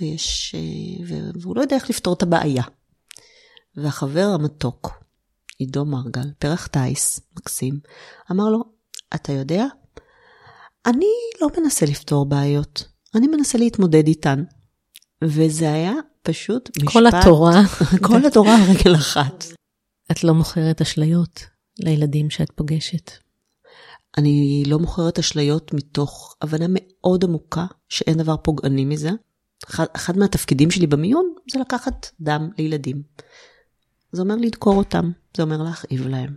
ויש, 0.00 0.55
אה, 0.55 1.31
והוא 1.35 1.57
לא 1.57 1.61
יודע 1.61 1.76
איך 1.76 1.90
לפתור 1.90 2.14
את 2.14 2.22
הבעיה. 2.22 2.62
והחבר 3.76 4.26
המתוק, 4.35 5.04
עידו 5.58 5.85
מרגל, 5.85 6.30
פרח 6.38 6.66
טייס, 6.66 7.20
מקסים, 7.37 7.80
אמר 8.30 8.48
לו, 8.48 8.64
אתה 9.14 9.32
יודע, 9.32 9.64
אני 10.87 11.12
לא 11.40 11.48
מנסה 11.58 11.87
לפתור 11.87 12.28
בעיות, 12.28 12.88
אני 13.14 13.26
מנסה 13.26 13.58
להתמודד 13.58 14.06
איתן. 14.06 14.44
וזה 15.24 15.72
היה 15.72 15.92
פשוט 16.22 16.70
משפט... 16.78 16.92
כל 16.92 17.06
התורה. 17.06 17.61
כל 18.08 18.26
התורה 18.26 18.54
על 18.54 18.62
רגל 18.70 18.94
אחת. 18.94 19.44
את 20.11 20.24
לא 20.24 20.35
מוכרת 20.35 20.80
אשליות 20.80 21.46
לילדים 21.78 22.30
שאת 22.30 22.50
פוגשת. 22.54 23.11
אני 24.18 24.62
לא 24.66 24.78
מוכרת 24.78 25.18
אשליות 25.18 25.74
מתוך 25.74 26.37
הבנה 26.42 26.66
מאוד 26.68 27.24
עמוקה 27.24 27.66
שאין 27.88 28.18
דבר 28.18 28.37
פוגעני 28.37 28.85
מזה. 28.85 29.11
אחד, 29.68 29.87
אחד 29.96 30.18
מהתפקידים 30.18 30.70
שלי 30.70 30.87
במיון 30.87 31.35
זה 31.52 31.58
לקחת 31.58 32.11
דם 32.20 32.50
לילדים. 32.58 33.02
זה 34.12 34.22
אומר 34.22 34.37
לדקור 34.37 34.77
אותם, 34.77 35.11
זה 35.37 35.42
אומר 35.42 35.62
להכאיב 35.62 36.07
להם. 36.07 36.37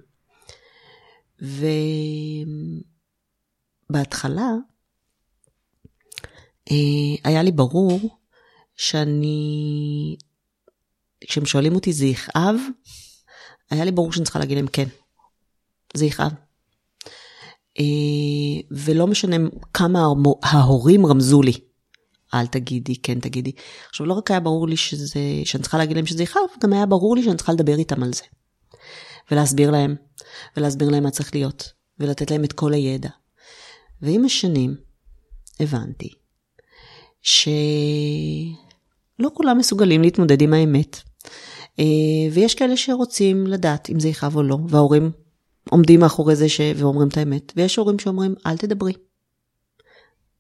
ובהתחלה 3.90 4.52
אה, 6.72 7.16
היה 7.24 7.44
לי 7.44 7.52
ברור 7.52 8.00
שאני, 8.76 10.16
כשהם 11.22 11.46
שואלים 11.46 11.76
אותי 11.76 11.94
זה 11.94 12.06
יכאב, 12.06 12.56
היה 13.70 13.86
לי 13.86 13.92
ברור 13.92 14.12
שאני 14.12 14.24
צריכה 14.24 14.40
להגיד 14.40 14.58
להם 14.58 14.68
כן, 14.68 14.88
זה 15.94 16.06
יכאב. 16.06 16.32
אה, 17.80 17.84
ולא 18.72 19.08
משנה 19.08 19.36
כמה 19.74 20.00
ההורים 20.44 21.06
רמזו 21.06 21.42
לי, 21.42 21.54
אל 22.40 22.48
תגידי, 22.48 22.96
כן 22.96 23.20
תגידי. 23.20 23.52
עכשיו, 23.90 24.06
לא 24.06 24.14
רק 24.14 24.32
היה 24.32 24.40
ברור 24.40 24.68
לי 24.68 24.78
שזה, 24.78 25.20
שאני 25.46 25.62
צריכה 25.62 25.78
להגיד 25.78 25.96
להם 25.96 26.06
שזה 26.06 26.24
יכאב, 26.24 26.42
גם 26.64 26.74
היה 26.74 26.86
ברור 26.86 27.16
לי 27.16 27.24
שאני 27.24 27.38
צריכה 27.38 27.54
לדבר 27.54 27.78
איתם 27.78 28.04
על 28.04 28.14
זה. 28.14 28.24
ולהסביר 29.32 29.72
להם, 29.72 29.96
ולהסביר 30.58 30.90
להם 30.90 31.04
מה 31.04 31.12
צריך 31.12 31.36
להיות, 31.36 31.72
ולתת 32.00 32.32
להם 32.32 32.44
את 32.44 32.54
כל 32.54 32.74
הידע. 32.74 33.10
ועם 34.02 34.26
השנים 34.26 34.76
הבנתי 35.60 36.10
שלא 37.22 37.36
כולם 39.34 39.58
מסוגלים 39.58 40.02
להתמודד 40.02 40.42
עם 40.42 40.54
האמת. 40.54 41.02
אה, 41.80 41.84
ויש 42.32 42.56
כאלה 42.56 42.78
שרוצים 42.78 43.48
לדעת 43.48 43.90
אם 43.90 44.00
זה 44.00 44.08
יכאב 44.08 44.36
או 44.36 44.44
לא, 44.44 44.58
וההורים 44.70 45.12
עומדים 45.70 46.00
מאחורי 46.00 46.36
זה 46.36 46.50
ש... 46.50 46.62
ואומרים 46.76 47.08
את 47.08 47.18
האמת, 47.18 47.54
ויש 47.56 47.76
הורים 47.76 48.00
שאומרים, 48.00 48.36
אל 48.46 48.58
תדברי. 48.58 48.94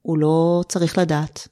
הוא 0.01 0.17
לא 0.17 0.63
צריך 0.69 0.97
לדעת. 0.97 1.47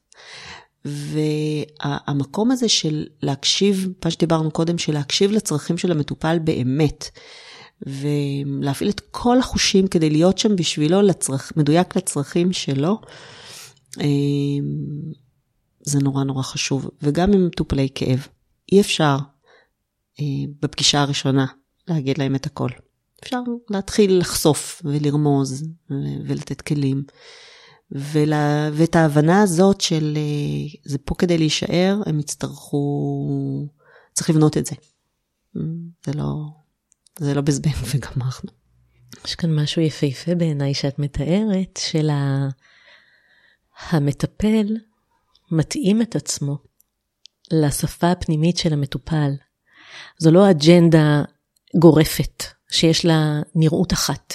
והמקום 0.85 2.51
הזה 2.51 2.69
של 2.69 3.05
להקשיב, 3.21 3.87
מה 4.05 4.11
שדיברנו 4.11 4.51
קודם, 4.51 4.77
של 4.77 4.93
להקשיב 4.93 5.31
לצרכים 5.31 5.77
של 5.77 5.91
המטופל 5.91 6.39
באמת, 6.39 7.09
ולהפעיל 7.81 8.89
את 8.89 9.01
כל 9.11 9.39
החושים 9.39 9.87
כדי 9.87 10.09
להיות 10.09 10.37
שם 10.37 10.55
בשבילו, 10.55 11.01
לצרכ... 11.01 11.51
מדויק 11.57 11.95
לצרכים 11.95 12.53
שלו, 12.53 13.01
אמ, 14.01 14.63
זה 15.81 15.99
נורא 15.99 16.23
נורא 16.23 16.43
חשוב. 16.43 16.89
וגם 17.01 17.33
עם 17.33 17.47
מטופלי 17.47 17.89
כאב, 17.95 18.27
אי 18.71 18.81
אפשר 18.81 19.17
אה, 20.19 20.25
בפגישה 20.61 21.01
הראשונה 21.01 21.45
להגיד 21.87 22.17
להם 22.17 22.35
את 22.35 22.45
הכל. 22.45 22.69
אפשר 23.23 23.39
להתחיל 23.69 24.17
לחשוף 24.17 24.81
ולרמוז 24.85 25.63
ולתת 26.25 26.61
כלים. 26.61 27.03
ולה, 27.95 28.69
ואת 28.73 28.95
ההבנה 28.95 29.41
הזאת 29.41 29.81
של 29.81 30.17
אה, 30.17 30.79
זה 30.85 30.97
פה 30.97 31.15
כדי 31.15 31.37
להישאר, 31.37 32.01
הם 32.05 32.19
יצטרכו, 32.19 33.67
צריך 34.13 34.29
לבנות 34.29 34.57
את 34.57 34.65
זה. 34.65 34.75
זה 36.05 36.13
לא, 36.15 36.33
זה 37.19 37.33
לא 37.33 37.41
בזבנג 37.41 37.75
וגמרנו. 37.95 38.63
יש 39.25 39.35
כאן 39.35 39.59
משהו 39.59 39.81
יפהפה 39.81 40.35
בעיניי 40.35 40.73
שאת 40.73 40.99
מתארת, 40.99 41.79
של 41.79 42.09
ה... 42.09 42.47
המטפל 43.89 44.77
מתאים 45.51 46.01
את 46.01 46.15
עצמו 46.15 46.57
לשפה 47.51 48.11
הפנימית 48.11 48.57
של 48.57 48.73
המטופל. 48.73 49.31
זו 50.17 50.31
לא 50.31 50.51
אג'נדה 50.51 51.23
גורפת 51.79 52.43
שיש 52.71 53.05
לה 53.05 53.41
נראות 53.55 53.93
אחת, 53.93 54.33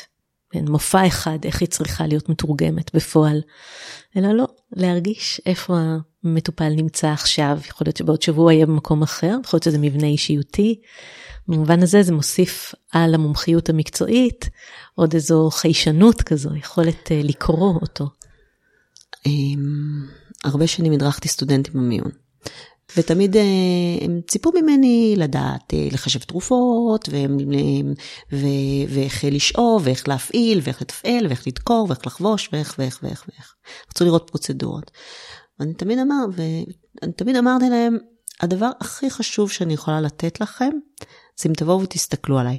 מופע 0.54 1.06
אחד, 1.06 1.38
איך 1.44 1.60
היא 1.60 1.68
צריכה 1.68 2.06
להיות 2.06 2.28
מתורגמת 2.28 2.94
בפועל, 2.94 3.40
אלא 4.16 4.32
לא, 4.32 4.46
להרגיש 4.72 5.40
איפה 5.46 5.78
המטופל 6.24 6.68
נמצא 6.68 7.08
עכשיו, 7.08 7.58
יכול 7.68 7.84
להיות 7.84 7.96
שבעוד 7.96 8.22
שבוע 8.22 8.52
יהיה 8.52 8.66
במקום 8.66 9.02
אחר, 9.02 9.36
יכול 9.44 9.56
להיות 9.56 9.62
שזה 9.62 9.78
מבנה 9.78 10.06
אישיותי. 10.06 10.80
במובן 11.48 11.82
הזה 11.82 12.02
זה 12.02 12.12
מוסיף 12.12 12.74
על 12.92 13.14
המומחיות 13.14 13.68
המקצועית 13.68 14.50
עוד 14.94 15.14
איזו 15.14 15.50
חיישנות 15.50 16.22
כזו, 16.22 16.56
יכולת 16.56 17.12
אה, 17.12 17.20
לקרוא 17.24 17.74
אותו. 17.80 18.08
אמ, 19.26 20.06
הרבה 20.44 20.66
שנים 20.66 20.92
הדרכתי 20.92 21.28
סטודנטים 21.28 21.72
במיון. 21.74 22.10
ותמיד 22.96 23.36
אה, 23.36 23.42
הם 24.00 24.20
ציפו 24.28 24.52
ממני 24.54 25.14
לדעת 25.16 25.74
אה, 25.74 25.88
לחשב 25.92 26.20
תרופות, 26.20 27.08
ואיך 28.88 29.24
לשאוב, 29.24 29.82
ואיך 29.84 30.08
להפעיל, 30.08 30.60
ואיך 30.62 30.82
לתפעל, 30.82 31.26
ואיך 31.26 31.46
לדקור, 31.46 31.86
ואיך 31.88 32.06
לחבוש, 32.06 32.48
ואיך 32.52 32.74
ואיך 32.78 33.00
ואיך 33.02 33.24
ואיך. 33.28 33.54
רצו 33.90 34.04
לראות 34.04 34.30
פרוצדורות. 34.30 34.90
ואני 35.60 35.74
תמיד 35.74 35.98
אמר, 35.98 36.24
ואני 36.32 37.12
תמיד 37.12 37.36
אמרתי 37.36 37.68
להם, 37.70 37.98
הדבר 38.40 38.70
הכי 38.80 39.10
חשוב 39.10 39.50
שאני 39.50 39.74
יכולה 39.74 40.00
לתת 40.00 40.40
לכם, 40.40 40.70
זה 41.40 41.48
אם 41.48 41.54
תבואו 41.54 41.82
ותסתכלו 41.82 42.38
עליי. 42.38 42.58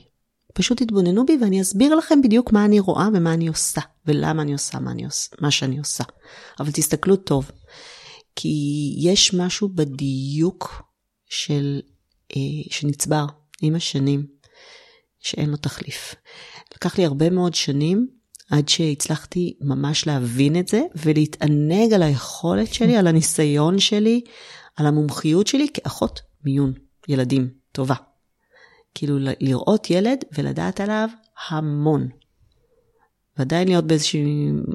פשוט 0.53 0.81
תתבוננו 0.81 1.25
בי 1.25 1.37
ואני 1.41 1.61
אסביר 1.61 1.95
לכם 1.95 2.21
בדיוק 2.21 2.51
מה 2.51 2.65
אני 2.65 2.79
רואה 2.79 3.07
ומה 3.13 3.33
אני 3.33 3.47
עושה, 3.47 3.81
ולמה 4.05 4.41
אני 4.41 4.53
עושה 4.53 4.79
מה, 4.79 4.91
אני 4.91 5.05
עושה, 5.05 5.35
מה 5.41 5.51
שאני 5.51 5.79
עושה. 5.79 6.03
אבל 6.59 6.71
תסתכלו 6.71 7.15
טוב. 7.15 7.51
כי 8.35 8.93
יש 8.97 9.33
משהו 9.33 9.69
בדיוק 9.69 10.83
של, 11.29 11.79
אה, 12.35 12.41
שנצבר 12.69 13.25
עם 13.61 13.75
השנים, 13.75 14.25
שאין 15.19 15.49
לו 15.49 15.57
תחליף. 15.57 16.15
לקח 16.75 16.97
לי 16.97 17.05
הרבה 17.05 17.29
מאוד 17.29 17.55
שנים 17.55 18.07
עד 18.51 18.69
שהצלחתי 18.69 19.57
ממש 19.61 20.07
להבין 20.07 20.59
את 20.59 20.67
זה 20.67 20.81
ולהתענג 20.95 21.93
על 21.93 22.03
היכולת 22.03 22.73
שלי, 22.73 22.97
על 22.97 23.07
הניסיון 23.07 23.79
שלי, 23.79 24.21
על 24.75 24.85
המומחיות 24.85 25.47
שלי 25.47 25.67
כאחות 25.73 26.21
מיון 26.45 26.73
ילדים 27.07 27.49
טובה. 27.71 27.95
כאילו 28.95 29.17
לראות 29.39 29.89
ילד 29.89 30.25
ולדעת 30.37 30.81
עליו 30.81 31.09
המון. 31.49 32.07
ועדיין 33.37 33.67
להיות 33.67 33.85
באיזשהו, 33.85 34.21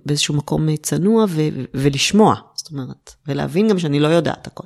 באיזשהו 0.07 0.35
מקום 0.35 0.77
צנוע 0.77 1.25
ו, 1.29 1.41
ולשמוע, 1.75 2.35
זאת 2.65 2.73
אומרת, 2.73 3.15
ולהבין 3.27 3.69
גם 3.69 3.79
שאני 3.79 4.01
לא 4.01 4.09
יודעת 4.09 4.47
הכל. 4.47 4.65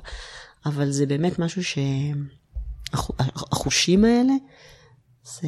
אבל 0.65 0.91
זה 0.91 1.05
באמת 1.05 1.39
משהו 1.39 1.61
שהחושים 2.93 4.05
האלה, 4.05 4.33
זה, 5.23 5.47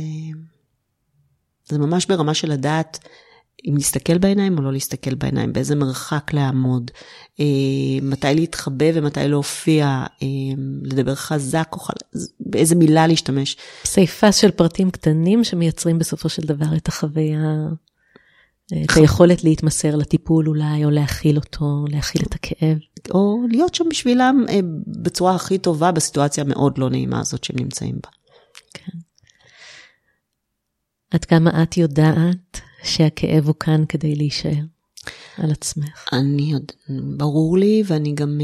זה 1.66 1.78
ממש 1.78 2.06
ברמה 2.06 2.34
של 2.34 2.52
לדעת 2.52 3.00
אם 3.70 3.74
להסתכל 3.76 4.18
בעיניים 4.18 4.58
או 4.58 4.64
לא 4.64 4.72
להסתכל 4.72 5.16
בעיניים, 5.16 5.54
באיזה 5.54 5.76
מרחק 5.76 6.34
לעמוד, 6.34 6.92
אה, 7.40 7.46
מתי 8.02 8.36
להתחבא 8.36 8.86
ומתי 8.94 9.28
להופיע, 9.28 9.86
אה, 10.24 10.28
לדבר 10.84 11.16
חזק 11.16 11.70
או 11.72 11.80
חלק, 11.80 11.98
באיזה 12.40 12.76
מילה 12.76 13.08
להשתמש. 13.08 13.58
פסיפס 13.84 14.36
של 14.36 14.52
פרטים 14.52 14.92
קטנים 14.92 15.44
שמייצרים 15.44 16.00
בסופו 16.00 16.30
של 16.30 16.42
דבר 16.42 16.78
את 16.78 16.88
החוויה 16.88 17.68
את 18.73 18.97
היכולת 18.97 19.43
להתמסר 19.43 19.95
לטיפול 19.95 20.47
אולי, 20.47 20.86
או 20.86 20.89
להכיל 20.89 21.38
אותו, 21.38 21.86
להכיל 21.89 22.22
את 22.28 22.36
הכאב. 22.36 22.78
או 23.13 23.38
להיות 23.49 23.76
שם 23.76 23.86
בשבילם 23.89 24.45
אה, 24.49 24.59
בצורה 24.88 25.36
הכי 25.36 25.57
טובה 25.57 25.91
בסיטואציה 25.91 26.43
המאוד 26.43 26.78
לא 26.78 26.89
נעימה 26.89 27.19
הזאת 27.19 27.43
שהם 27.43 27.55
נמצאים 27.59 27.95
בה. 28.03 28.09
כן. 28.74 28.97
עד 31.11 31.26
כמה 31.26 31.63
את 31.63 31.78
יודעת 31.78 32.61
שהכאב 32.84 33.45
הוא 33.45 33.55
כאן 33.59 33.84
כדי 33.89 34.15
להישאר 34.15 34.63
על 35.38 35.51
עצמך? 35.51 36.05
אני 36.13 36.51
יודע, 36.51 36.74
ברור 37.17 37.57
לי, 37.57 37.84
ואני 37.88 38.15
גם... 38.15 38.39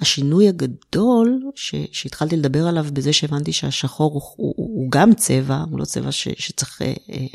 השינוי 0.00 0.48
הגדול 0.48 1.42
ש, 1.54 1.74
שהתחלתי 1.92 2.36
לדבר 2.36 2.66
עליו 2.66 2.86
בזה 2.92 3.12
שהבנתי 3.12 3.52
שהשחור 3.52 4.12
הוא, 4.12 4.22
הוא, 4.36 4.54
הוא 4.56 4.90
גם 4.90 5.14
צבע, 5.14 5.64
הוא 5.70 5.78
לא 5.78 5.84
צבע 5.84 6.12
ש, 6.12 6.28
שצריך 6.28 6.82
אה, 6.82 6.94
אה, 7.10 7.26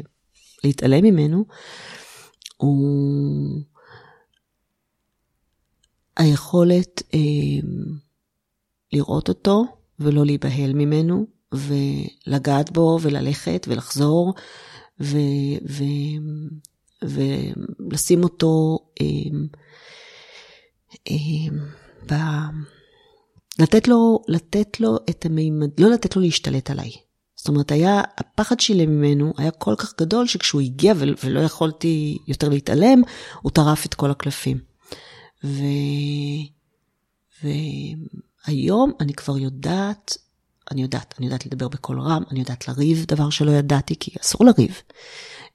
להתעלם 0.63 1.03
ממנו, 1.03 1.45
הוא 2.57 3.61
היכולת 6.17 7.03
אה, 7.13 7.19
לראות 8.93 9.29
אותו 9.29 9.65
ולא 9.99 10.25
להיבהל 10.25 10.73
ממנו 10.73 11.25
ולגעת 11.53 12.71
בו 12.71 12.99
וללכת 13.01 13.65
ולחזור 13.69 14.33
ו, 15.01 15.17
ו, 15.69 15.83
ולשים 17.03 18.23
אותו 18.23 18.79
אה, 19.01 19.07
אה, 21.11 21.55
ב... 22.11 22.15
לתת 23.59 23.87
לו, 23.87 24.19
לתת 24.27 24.79
לו 24.79 24.97
את 25.09 25.25
המימד, 25.25 25.79
לא 25.79 25.89
לתת 25.89 26.15
לו 26.15 26.21
להשתלט 26.21 26.69
עליי. 26.69 26.91
זאת 27.35 27.47
אומרת, 27.47 27.71
היה, 27.71 28.01
הפחד 28.17 28.59
שלי 28.59 28.85
ממנו 28.85 29.33
היה 29.37 29.51
כל 29.51 29.75
כך 29.77 29.93
גדול, 29.99 30.27
שכשהוא 30.27 30.61
הגיע 30.61 30.93
ולא 30.97 31.39
יכולתי 31.39 32.17
יותר 32.27 32.49
להתעלם, 32.49 33.01
הוא 33.41 33.51
טרף 33.51 33.85
את 33.85 33.93
כל 33.93 34.11
הקלפים. 34.11 34.59
ו... 35.43 35.63
והיום 37.43 38.91
אני 38.99 39.13
כבר 39.13 39.37
יודעת, 39.37 40.17
אני 40.71 40.81
יודעת, 40.81 41.13
אני 41.17 41.25
יודעת 41.25 41.45
לדבר 41.45 41.67
בקול 41.67 41.99
רם, 41.99 42.23
אני 42.31 42.39
יודעת 42.39 42.67
לריב, 42.67 43.05
דבר 43.07 43.29
שלא 43.29 43.51
ידעתי, 43.51 43.95
כי 43.99 44.11
אסור 44.21 44.45
לריב. 44.45 44.81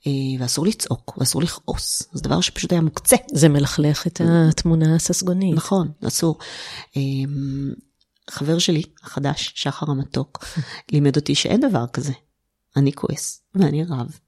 אה, 0.06 0.12
ואסור 0.38 0.66
לצעוק, 0.66 1.18
ואסור 1.18 1.42
לכעוס. 1.42 2.02
זה 2.12 2.22
דבר 2.22 2.40
שפשוט 2.40 2.72
היה 2.72 2.80
מוקצה. 2.80 3.16
זה 3.32 3.48
מלכלך 3.48 4.06
את 4.06 4.20
התמונה 4.24 4.94
הססגונית. 4.94 5.56
נכון, 5.56 5.88
אסור. 6.06 6.38
אה, 6.96 7.02
חבר 8.30 8.58
שלי 8.58 8.82
החדש, 9.02 9.52
שחר 9.56 9.90
המתוק, 9.90 10.44
לימד 10.92 11.16
אותי 11.16 11.34
שאין 11.34 11.60
דבר 11.60 11.86
כזה. 11.86 12.12
אני 12.76 12.92
כועס, 12.92 13.42
ואני 13.54 13.84
רב, 13.84 14.18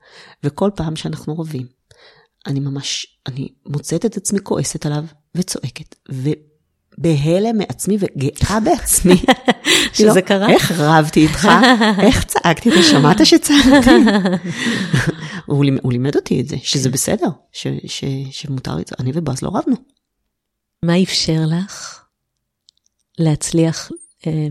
וכל 0.45 0.71
פעם 0.77 0.97
שאנחנו 0.97 1.39
רבים, 1.39 1.67
אני 2.47 2.61
ממש, 2.61 3.07
אני 3.27 3.49
מוצאת 3.67 4.07
את 4.07 4.17
עצמי 4.17 4.39
כועסת 4.43 4.87
עליו, 4.87 5.05
וצועקת, 5.35 5.95
ובהלם 6.99 7.59
מעצמי 7.59 7.97
וגאה 8.01 8.61
בעצמי. 8.61 9.15
שזה 9.93 10.07
לא, 10.07 10.21
קרה? 10.21 10.51
איך 10.51 10.73
רבתי 10.73 11.21
איתך? 11.23 11.49
איך 12.07 12.25
צעקתי? 12.25 12.69
אתה 12.69 12.83
שמעת 12.83 13.27
שצעקתי? 13.27 13.91
הוא, 15.47 15.65
הוא 15.83 15.93
לימד 15.93 16.17
אותי 16.17 16.41
את 16.41 16.49
זה, 16.49 16.57
שזה. 16.63 16.91
בסדר, 16.91 17.29
ש, 17.53 17.67
ש, 17.87 18.05
שמותר 18.31 18.77
לי, 18.77 18.83
אני 19.01 19.11
ובאז 19.15 19.43
לא 19.43 19.49
רבנו. 19.49 19.77
מה 20.83 21.03
אפשר 21.03 21.41
לך 21.47 22.05
להצליח 23.19 23.91
אה, 24.27 24.47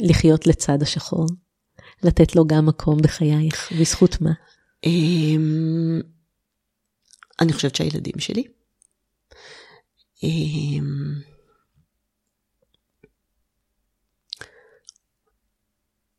לחיות 0.00 0.46
לצד 0.46 0.82
השחור? 0.82 1.26
לתת 2.02 2.36
לו 2.36 2.46
גם 2.46 2.66
מקום 2.66 2.98
בחייך, 3.02 3.72
בזכות 3.80 4.20
מה? 4.20 4.30
אה, 4.86 4.90
אני 7.40 7.52
חושבת 7.52 7.76
שהילדים 7.76 8.18
שלי. 8.18 8.44
אה, 10.24 10.28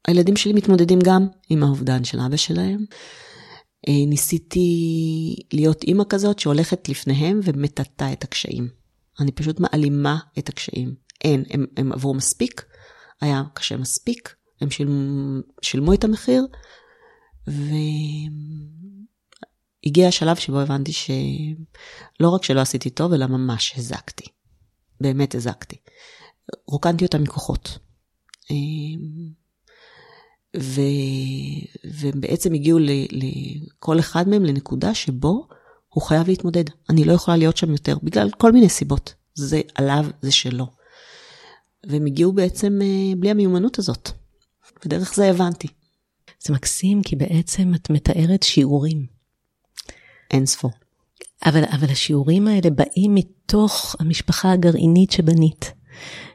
הילדים 0.07 0.35
שלי 0.35 0.53
מתמודדים 0.53 0.99
גם 1.03 1.27
עם 1.49 1.63
האובדן 1.63 2.03
של 2.03 2.19
אבא 2.19 2.37
שלהם. 2.37 2.85
אה, 3.87 4.05
ניסיתי 4.07 4.69
להיות 5.53 5.83
אימא 5.83 6.03
כזאת 6.09 6.39
שהולכת 6.39 6.89
לפניהם 6.89 7.39
ומטאטה 7.43 8.13
את 8.13 8.23
הקשיים. 8.23 8.69
אני 9.19 9.31
פשוט 9.31 9.59
מעלימה 9.59 10.19
את 10.39 10.49
הקשיים. 10.49 10.95
אין, 11.23 11.43
הם, 11.49 11.65
הם 11.77 11.91
עברו 11.91 12.13
מספיק, 12.13 12.65
היה 13.21 13.43
קשה 13.53 13.77
מספיק, 13.77 14.35
הם 14.61 14.71
שילמו, 14.71 15.39
שילמו 15.61 15.93
את 15.93 16.03
המחיר, 16.03 16.47
והגיע 19.87 20.07
השלב 20.07 20.35
שבו 20.35 20.59
הבנתי 20.59 20.91
שלא 20.93 22.29
רק 22.29 22.43
שלא 22.43 22.61
עשיתי 22.61 22.89
טוב, 22.89 23.13
אלא 23.13 23.27
ממש 23.27 23.73
הזקתי. 23.77 24.25
באמת 25.01 25.35
הזקתי. 25.35 25.75
רוקנתי 26.67 27.05
אותם 27.05 27.23
מכוחות. 27.23 27.77
ו... 30.57 30.81
ובעצם 31.85 32.53
הגיעו 32.53 32.79
לכל 33.11 33.99
אחד 33.99 34.29
מהם 34.29 34.45
לנקודה 34.45 34.93
שבו 34.93 35.47
הוא 35.89 36.03
חייב 36.03 36.27
להתמודד. 36.27 36.63
אני 36.89 37.03
לא 37.03 37.13
יכולה 37.13 37.37
להיות 37.37 37.57
שם 37.57 37.71
יותר, 37.71 37.97
בגלל 38.03 38.29
כל 38.37 38.51
מיני 38.51 38.69
סיבות. 38.69 39.13
זה 39.33 39.61
עליו, 39.75 40.05
זה 40.21 40.31
שלו. 40.31 40.67
והם 41.87 42.05
הגיעו 42.05 42.33
בעצם 42.33 42.79
אה, 42.81 43.15
בלי 43.17 43.31
המיומנות 43.31 43.79
הזאת. 43.79 44.09
ודרך 44.85 45.15
זה 45.15 45.29
הבנתי. 45.29 45.67
זה 46.39 46.53
מקסים, 46.53 47.03
כי 47.03 47.15
בעצם 47.15 47.71
את 47.75 47.89
מתארת 47.89 48.43
שיעורים. 48.43 49.05
אין 50.31 50.45
ספור. 50.45 50.71
אבל, 51.45 51.63
אבל 51.71 51.89
השיעורים 51.89 52.47
האלה 52.47 52.69
באים 52.69 53.15
מתוך 53.15 53.95
המשפחה 53.99 54.51
הגרעינית 54.51 55.11
שבנית. 55.11 55.71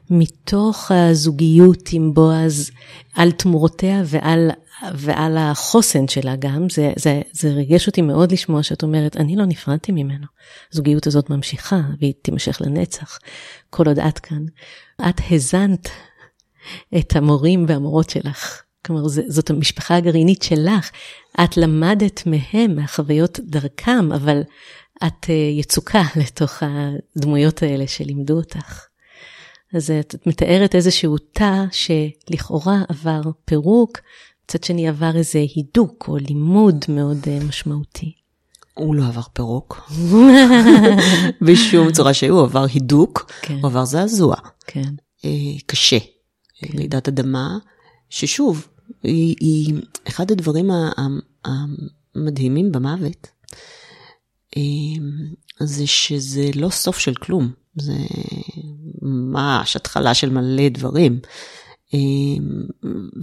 מתוך 0.09 0.91
הזוגיות 0.91 1.89
עם 1.91 2.13
בועז 2.13 2.71
על 3.15 3.31
תמורותיה 3.31 4.01
ועל, 4.05 4.51
ועל 4.93 5.37
החוסן 5.37 6.07
שלה 6.07 6.35
גם, 6.35 6.69
זה, 6.69 6.93
זה, 6.95 7.21
זה 7.31 7.49
ריגש 7.49 7.87
אותי 7.87 8.01
מאוד 8.01 8.31
לשמוע 8.31 8.63
שאת 8.63 8.83
אומרת, 8.83 9.17
אני 9.17 9.35
לא 9.35 9.45
נפרדתי 9.45 9.91
ממנו. 9.91 10.25
הזוגיות 10.73 11.07
הזאת 11.07 11.29
ממשיכה 11.29 11.81
והיא 11.99 12.13
תימשך 12.21 12.61
לנצח, 12.61 13.19
כל 13.69 13.87
עוד 13.87 13.99
את 13.99 14.19
כאן. 14.19 14.45
את 15.09 15.21
הזנת 15.31 15.89
את 16.97 17.15
המורים 17.15 17.65
והמורות 17.67 18.09
שלך. 18.09 18.61
כלומר, 18.85 19.07
זאת 19.07 19.49
המשפחה 19.49 19.95
הגרעינית 19.95 20.41
שלך. 20.41 20.91
את 21.43 21.57
למדת 21.57 22.23
מהם, 22.25 22.75
מהחוויות 22.75 23.39
דרכם, 23.43 24.11
אבל 24.11 24.41
את 25.07 25.29
אה, 25.29 25.35
יצוקה 25.59 26.03
לתוך 26.21 26.63
הדמויות 26.63 27.63
האלה 27.63 27.87
שלימדו 27.87 28.33
אותך. 28.33 28.85
אז 29.73 29.91
את 29.99 30.15
מתארת 30.25 30.75
איזשהו 30.75 31.17
תא 31.17 31.63
שלכאורה 31.71 32.81
עבר 32.89 33.21
פירוק, 33.45 33.99
מצד 34.43 34.63
שני 34.63 34.87
עבר 34.87 35.15
איזה 35.15 35.39
הידוק 35.55 36.05
או 36.07 36.17
לימוד 36.17 36.85
מאוד 36.89 37.17
אה, 37.27 37.39
משמעותי. 37.47 38.13
הוא 38.73 38.95
לא 38.95 39.07
עבר 39.07 39.21
פירוק, 39.33 39.91
בשום 41.45 41.91
צורה 41.91 42.13
שהוא, 42.13 42.39
הוא 42.39 42.45
עבר 42.45 42.65
הידוק, 42.73 43.31
כן. 43.41 43.53
הוא 43.53 43.65
עבר 43.65 43.85
זעזוע. 43.85 44.35
כן. 44.67 44.93
אה, 45.25 45.29
קשה, 45.65 45.99
כן. 46.59 46.67
לידת 46.77 47.07
אדמה, 47.07 47.57
ששוב, 48.09 48.67
היא, 49.03 49.35
היא 49.39 49.73
אחד 50.07 50.31
הדברים 50.31 50.69
המדהימים 51.45 52.71
במוות, 52.71 53.27
אה, 54.57 54.61
זה 55.59 55.87
שזה 55.87 56.49
לא 56.55 56.69
סוף 56.69 56.97
של 56.99 57.13
כלום. 57.13 57.51
זה 57.79 57.97
ממש 59.01 59.75
התחלה 59.75 60.13
של 60.13 60.29
מלא 60.29 60.69
דברים. 60.69 61.19
אמ, 61.93 62.63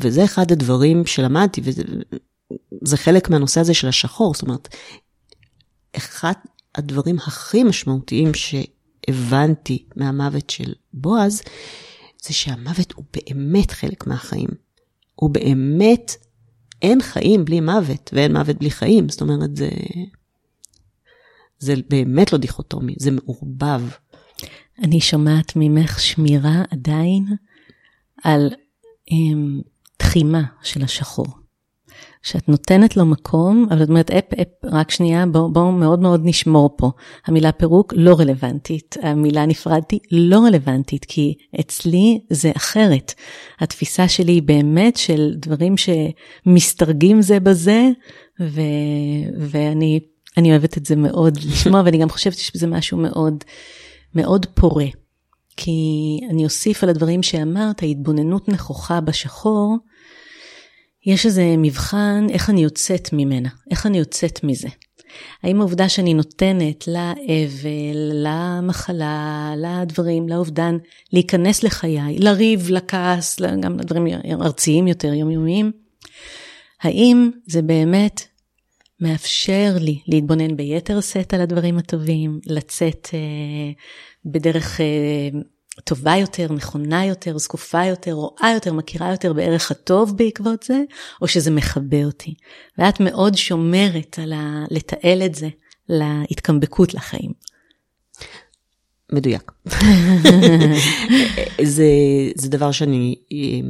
וזה 0.00 0.24
אחד 0.24 0.52
הדברים 0.52 1.06
שלמדתי, 1.06 1.60
וזה 1.64 2.96
חלק 2.96 3.30
מהנושא 3.30 3.60
הזה 3.60 3.74
של 3.74 3.88
השחור. 3.88 4.34
זאת 4.34 4.42
אומרת, 4.42 4.68
אחד 5.96 6.32
הדברים 6.74 7.16
הכי 7.18 7.64
משמעותיים 7.64 8.32
שהבנתי 8.34 9.86
מהמוות 9.96 10.50
של 10.50 10.72
בועז, 10.92 11.42
זה 12.22 12.34
שהמוות 12.34 12.92
הוא 12.92 13.04
באמת 13.12 13.70
חלק 13.70 14.06
מהחיים. 14.06 14.48
הוא 15.14 15.30
באמת, 15.30 16.16
אין 16.82 17.02
חיים 17.02 17.44
בלי 17.44 17.60
מוות, 17.60 18.10
ואין 18.12 18.32
מוות 18.32 18.56
בלי 18.56 18.70
חיים. 18.70 19.08
זאת 19.08 19.20
אומרת, 19.20 19.56
זה, 19.56 19.68
זה 21.58 21.74
באמת 21.90 22.32
לא 22.32 22.38
דיכוטומי, 22.38 22.94
זה 22.98 23.10
מעורבב. 23.10 23.82
אני 24.82 25.00
שומעת 25.00 25.52
ממך 25.56 26.00
שמירה 26.00 26.62
עדיין 26.70 27.24
על 28.24 28.50
um, 29.10 29.62
תחימה 29.96 30.42
של 30.62 30.82
השחור. 30.84 31.26
שאת 32.22 32.48
נותנת 32.48 32.96
לו 32.96 33.04
מקום, 33.06 33.66
אבל 33.70 33.82
את 33.82 33.88
אומרת, 33.88 34.10
אפ, 34.10 34.24
אפ, 34.40 34.48
רק 34.64 34.90
שנייה, 34.90 35.26
בואו 35.26 35.52
בוא 35.52 35.72
מאוד 35.72 36.00
מאוד 36.00 36.20
נשמור 36.24 36.74
פה. 36.76 36.90
המילה 37.26 37.52
פירוק 37.52 37.92
לא 37.96 38.14
רלוונטית, 38.18 38.96
המילה 39.02 39.46
נפרדתי 39.46 39.98
לא 40.10 40.38
רלוונטית, 40.38 41.04
כי 41.04 41.34
אצלי 41.60 42.20
זה 42.30 42.52
אחרת. 42.56 43.14
התפיסה 43.60 44.08
שלי 44.08 44.32
היא 44.32 44.42
באמת 44.42 44.96
של 44.96 45.32
דברים 45.36 45.74
שמסתרגים 45.76 47.22
זה 47.22 47.40
בזה, 47.40 47.88
ו, 48.40 48.60
ואני 49.38 50.00
אוהבת 50.50 50.78
את 50.78 50.86
זה 50.86 50.96
מאוד 50.96 51.36
לשמוע, 51.36 51.82
ואני 51.84 51.98
גם 51.98 52.08
חושבת 52.08 52.38
שזה 52.38 52.66
משהו 52.66 52.98
מאוד 52.98 53.44
מאוד 54.14 54.46
פורה. 54.54 54.86
כי 55.56 55.80
אני 56.30 56.44
אוסיף 56.44 56.82
על 56.82 56.88
הדברים 56.88 57.22
שאמרת, 57.22 57.82
ההתבוננות 57.82 58.48
נכוחה 58.48 59.00
בשחור, 59.00 59.76
יש 61.06 61.26
איזה 61.26 61.54
מבחן 61.58 62.26
איך 62.30 62.50
אני 62.50 62.62
יוצאת 62.62 63.12
ממנה, 63.12 63.48
איך 63.70 63.86
אני 63.86 63.98
יוצאת 63.98 64.44
מזה. 64.44 64.68
האם 65.42 65.60
העובדה 65.60 65.88
שאני 65.88 66.14
נותנת 66.14 66.88
לאבל, 66.88 68.12
למחלה, 68.12 69.52
לדברים, 69.56 70.28
לאובדן, 70.28 70.76
להיכנס 71.12 71.62
לחיי, 71.62 72.18
לריב, 72.18 72.70
לכעס, 72.70 73.40
גם 73.60 73.78
לדברים 73.78 74.06
ארציים 74.40 74.88
יותר, 74.88 75.14
יומיומיים, 75.14 75.72
האם 76.82 77.30
זה 77.46 77.62
באמת 77.62 78.22
מאפשר 79.00 79.76
לי 79.80 80.00
להתבונן 80.06 80.56
ביתר 80.56 81.00
שאת 81.00 81.34
על 81.34 81.40
הדברים 81.40 81.78
הטובים, 81.78 82.40
לצאת 82.46 83.08
אה, 83.14 83.72
בדרך 84.24 84.80
אה, 84.80 85.40
טובה 85.84 86.16
יותר, 86.16 86.52
נכונה 86.52 87.04
יותר, 87.04 87.38
זקופה 87.38 87.84
יותר, 87.84 88.12
רואה 88.12 88.50
יותר, 88.54 88.72
מכירה 88.72 89.10
יותר 89.10 89.32
בערך 89.32 89.70
הטוב 89.70 90.16
בעקבות 90.16 90.62
זה, 90.62 90.82
או 91.22 91.28
שזה 91.28 91.50
מכבה 91.50 92.04
אותי. 92.04 92.34
ואת 92.78 93.00
מאוד 93.00 93.34
שומרת 93.34 94.18
על 94.22 94.32
ה... 94.32 94.64
לתעל 94.70 95.22
את 95.22 95.34
זה 95.34 95.48
להתקמבקות 95.88 96.94
לחיים. 96.94 97.32
מדויק. 99.12 99.52
זה, 101.62 101.86
זה 102.34 102.48
דבר 102.48 102.72
שאני 102.72 103.14
אה, 103.32 103.68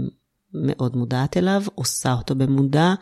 מאוד 0.55 0.97
מודעת 0.97 1.37
אליו, 1.37 1.63
עושה 1.75 2.13
אותו 2.13 2.35
במודע. 2.35 2.95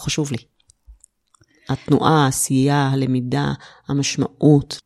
חשוב 0.00 0.32
לי. 0.32 0.38
התנועה, 1.68 2.24
העשייה, 2.24 2.88
הלמידה, 2.88 3.52
המשמעות. 3.88 4.80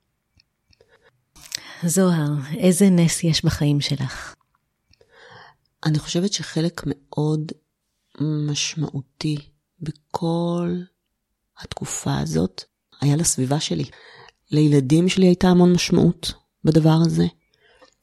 זוהר, 1.87 2.33
איזה 2.59 2.91
נס 2.91 3.25
יש 3.25 3.45
בחיים 3.45 3.81
שלך? 3.81 4.35
אני 5.87 5.99
חושבת 5.99 6.33
שחלק 6.33 6.83
מאוד 6.87 7.53
משמעותי 8.21 9.37
בכל 9.81 10.77
התקופה 11.59 12.19
הזאת 12.19 12.63
היה 13.01 13.17
לסביבה 13.17 13.61
שלי. 13.61 13.85
לילדים 14.51 15.09
שלי 15.09 15.27
הייתה 15.27 15.49
המון 15.49 15.73
משמעות 15.73 16.33
בדבר 16.65 16.99
הזה. 17.07 17.27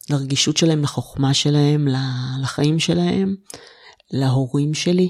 לרגישות 0.10 0.58
שלהם, 0.58 0.82
לחוכמה 0.82 1.34
שלהם, 1.34 1.88
לחיים 2.42 2.80
שלהם, 2.80 3.36
להורים 4.12 4.74
שלי, 4.74 5.10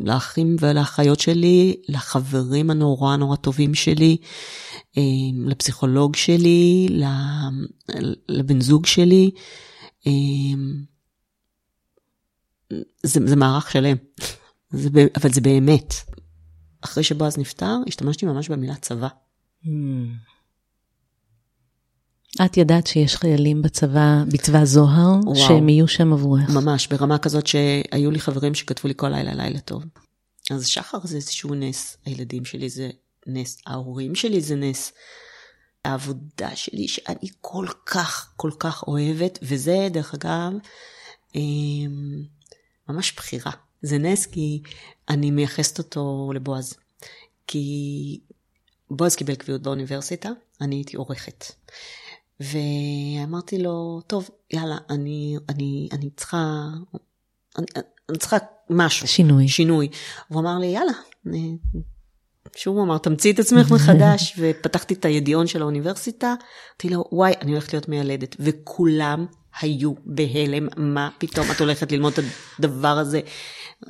לאחים 0.00 0.56
ולאחיות 0.60 1.20
שלי, 1.20 1.76
לחברים 1.88 2.70
הנורא 2.70 3.16
נורא 3.16 3.36
טובים 3.36 3.74
שלי, 3.74 4.16
אה, 4.98 5.02
לפסיכולוג 5.46 6.16
שלי, 6.16 6.88
לבן 8.28 8.60
זוג 8.60 8.86
שלי. 8.86 9.30
אה, 10.06 10.12
זה, 13.02 13.20
זה 13.26 13.36
מערך 13.36 13.70
שלם, 13.70 13.96
זה, 14.70 14.88
אבל 15.16 15.32
זה 15.32 15.40
באמת. 15.40 15.94
אחרי 16.80 17.04
שבועז 17.04 17.38
נפטר, 17.38 17.76
השתמשתי 17.86 18.26
ממש 18.26 18.48
במילה 18.48 18.74
צבא. 18.74 19.08
Hmm. 19.64 19.68
את 22.44 22.56
ידעת 22.56 22.86
שיש 22.86 23.16
חיילים 23.16 23.62
בצבא, 23.62 24.22
בצבא 24.32 24.64
זוהר, 24.64 25.20
וואו. 25.24 25.36
שהם 25.36 25.68
יהיו 25.68 25.88
שם 25.88 26.12
עבורך. 26.12 26.50
ממש, 26.50 26.86
ברמה 26.86 27.18
כזאת 27.18 27.46
שהיו 27.46 28.10
לי 28.10 28.20
חברים 28.20 28.54
שכתבו 28.54 28.88
לי 28.88 28.94
כל 28.96 29.08
לילה 29.08 29.34
לילה 29.34 29.60
טוב. 29.60 29.82
אז 30.50 30.66
שחר 30.66 30.98
זה 31.04 31.16
איזשהו 31.16 31.54
נס, 31.54 31.96
הילדים 32.04 32.44
שלי 32.44 32.68
זה 32.68 32.90
נס, 33.26 33.58
ההורים 33.66 34.14
שלי 34.14 34.40
זה 34.40 34.56
נס. 34.56 34.92
העבודה 35.84 36.56
שלי 36.56 36.88
שאני 36.88 37.28
כל 37.40 37.66
כך, 37.86 38.32
כל 38.36 38.50
כך 38.58 38.84
אוהבת, 38.86 39.38
וזה 39.42 39.88
דרך 39.90 40.14
אגב, 40.14 40.52
אמ, 41.34 42.22
ממש 42.88 43.12
בחירה. 43.16 43.52
זה 43.82 43.98
נס 43.98 44.26
כי 44.26 44.62
אני 45.08 45.30
מייחסת 45.30 45.78
אותו 45.78 46.32
לבועז. 46.34 46.74
כי 47.46 48.20
בועז 48.90 49.16
קיבל 49.16 49.34
קביעות 49.34 49.62
באוניברסיטה, 49.62 50.30
אני 50.60 50.76
הייתי 50.76 50.96
עורכת. 50.96 51.44
ואמרתי 52.40 53.58
לו, 53.58 54.00
טוב, 54.06 54.30
יאללה, 54.52 54.76
אני, 54.90 55.36
אני, 55.48 55.88
אני 55.92 56.10
צריכה, 56.16 56.64
אני, 57.58 57.66
אני 58.08 58.18
צריכה 58.18 58.36
משהו. 58.70 59.08
שינוי. 59.08 59.48
שינוי. 59.48 59.88
הוא 60.28 60.40
אמר 60.40 60.58
לי, 60.58 60.66
יאללה. 60.66 60.92
שוב 62.56 62.76
הוא 62.76 62.84
אמר, 62.84 62.98
תמציא 62.98 63.32
את 63.32 63.38
עצמך 63.38 63.70
מחדש, 63.70 64.34
ופתחתי 64.38 64.94
את 64.94 65.04
הידיעון 65.04 65.46
של 65.46 65.62
האוניברסיטה, 65.62 66.34
אמרתי 66.70 66.88
לו, 66.88 67.04
וואי, 67.12 67.32
אני 67.40 67.52
הולכת 67.52 67.72
להיות 67.72 67.88
מיילדת. 67.88 68.36
וכולם 68.38 69.26
היו 69.60 69.92
בהלם, 70.04 70.68
מה 70.76 71.10
פתאום 71.18 71.50
את 71.50 71.60
הולכת 71.60 71.92
ללמוד 71.92 72.12
את 72.12 72.24
הדבר 72.58 72.98
הזה? 72.98 73.20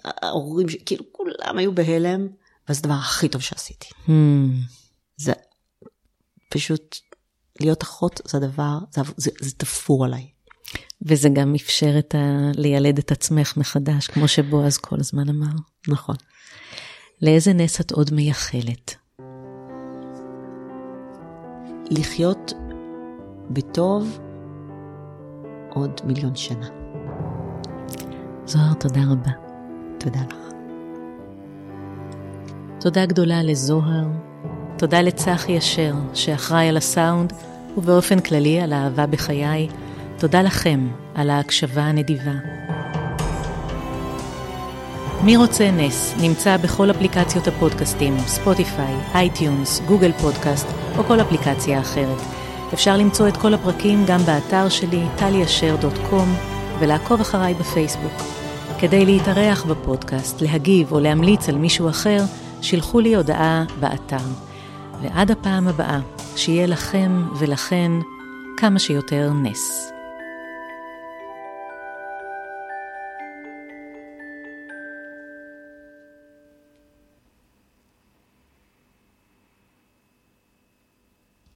ההורים, 0.04 0.66
כאילו, 0.86 1.04
כולם 1.12 1.58
היו 1.58 1.74
בהלם, 1.74 2.28
וזה 2.68 2.80
הדבר 2.80 2.94
הכי 2.94 3.28
טוב 3.28 3.42
שעשיתי. 3.42 3.86
Hmm. 4.06 4.10
זה 5.16 5.32
פשוט 6.48 6.96
להיות 7.60 7.82
אחות 7.82 8.20
זה 8.24 8.38
הדבר, 8.38 8.78
זה, 8.90 9.00
זה, 9.16 9.30
זה 9.40 9.52
תפור 9.56 10.04
עליי. 10.04 10.26
וזה 11.02 11.28
גם 11.28 11.54
אפשר 11.54 11.98
את 11.98 12.14
ה... 12.14 12.50
לילד 12.54 12.98
את 12.98 13.12
עצמך 13.12 13.56
מחדש, 13.56 14.06
כמו 14.06 14.28
שבועז 14.28 14.76
כל 14.76 14.96
הזמן 15.00 15.28
אמר. 15.28 15.54
נכון. 15.88 16.16
לאיזה 17.22 17.52
נס 17.52 17.80
את 17.80 17.92
עוד 17.92 18.14
מייחלת? 18.14 18.94
לחיות 21.90 22.52
בטוב 23.50 24.18
עוד 25.70 26.00
מיליון 26.04 26.36
שנה. 26.36 26.68
זוהר, 28.46 28.74
תודה 28.74 29.00
רבה. 29.10 29.32
תודה 29.98 30.20
לך. 30.20 30.48
תודה 32.80 33.06
גדולה 33.06 33.42
לזוהר, 33.42 34.06
תודה 34.78 35.00
לצחי 35.00 35.58
אשר, 35.58 35.94
שאחראי 36.14 36.68
על 36.68 36.76
הסאונד, 36.76 37.32
ובאופן 37.76 38.20
כללי 38.20 38.60
על 38.60 38.72
האהבה 38.72 39.06
בחיי. 39.06 39.68
תודה 40.18 40.42
לכם 40.42 40.88
על 41.14 41.30
ההקשבה 41.30 41.82
הנדיבה. 41.82 42.32
מי 45.24 45.36
רוצה 45.36 45.70
נס 45.70 46.14
נמצא 46.20 46.56
בכל 46.56 46.90
אפליקציות 46.90 47.46
הפודקאסטים, 47.46 48.18
ספוטיפיי, 48.18 48.94
iTunes, 49.14 49.80
Google 49.86 50.12
Podcast 50.12 50.66
או 50.98 51.04
כל 51.04 51.20
אפליקציה 51.20 51.80
אחרת. 51.80 52.22
אפשר 52.74 52.96
למצוא 52.96 53.28
את 53.28 53.36
כל 53.36 53.54
הפרקים 53.54 54.04
גם 54.06 54.20
באתר 54.20 54.68
שלי, 54.68 55.02
טליאשר.קום, 55.16 56.34
ולעקוב 56.78 57.20
אחריי 57.20 57.54
בפייסבוק. 57.54 58.12
כדי 58.78 59.06
להתארח 59.06 59.64
בפודקאסט, 59.64 60.40
להגיב 60.40 60.92
או 60.92 61.00
להמליץ 61.00 61.48
על 61.48 61.58
מישהו 61.58 61.88
אחר, 61.88 62.18
שילחו 62.62 63.00
לי 63.00 63.14
הודעה 63.16 63.64
באתר. 63.80 64.16
ועד 65.02 65.30
הפעם 65.30 65.68
הבאה, 65.68 65.98
שיהיה 66.38 66.66
לכם 66.66 67.22
ולכן 67.38 67.92
כמה 68.56 68.78
שיותר 68.78 69.32
נס. 69.32 69.97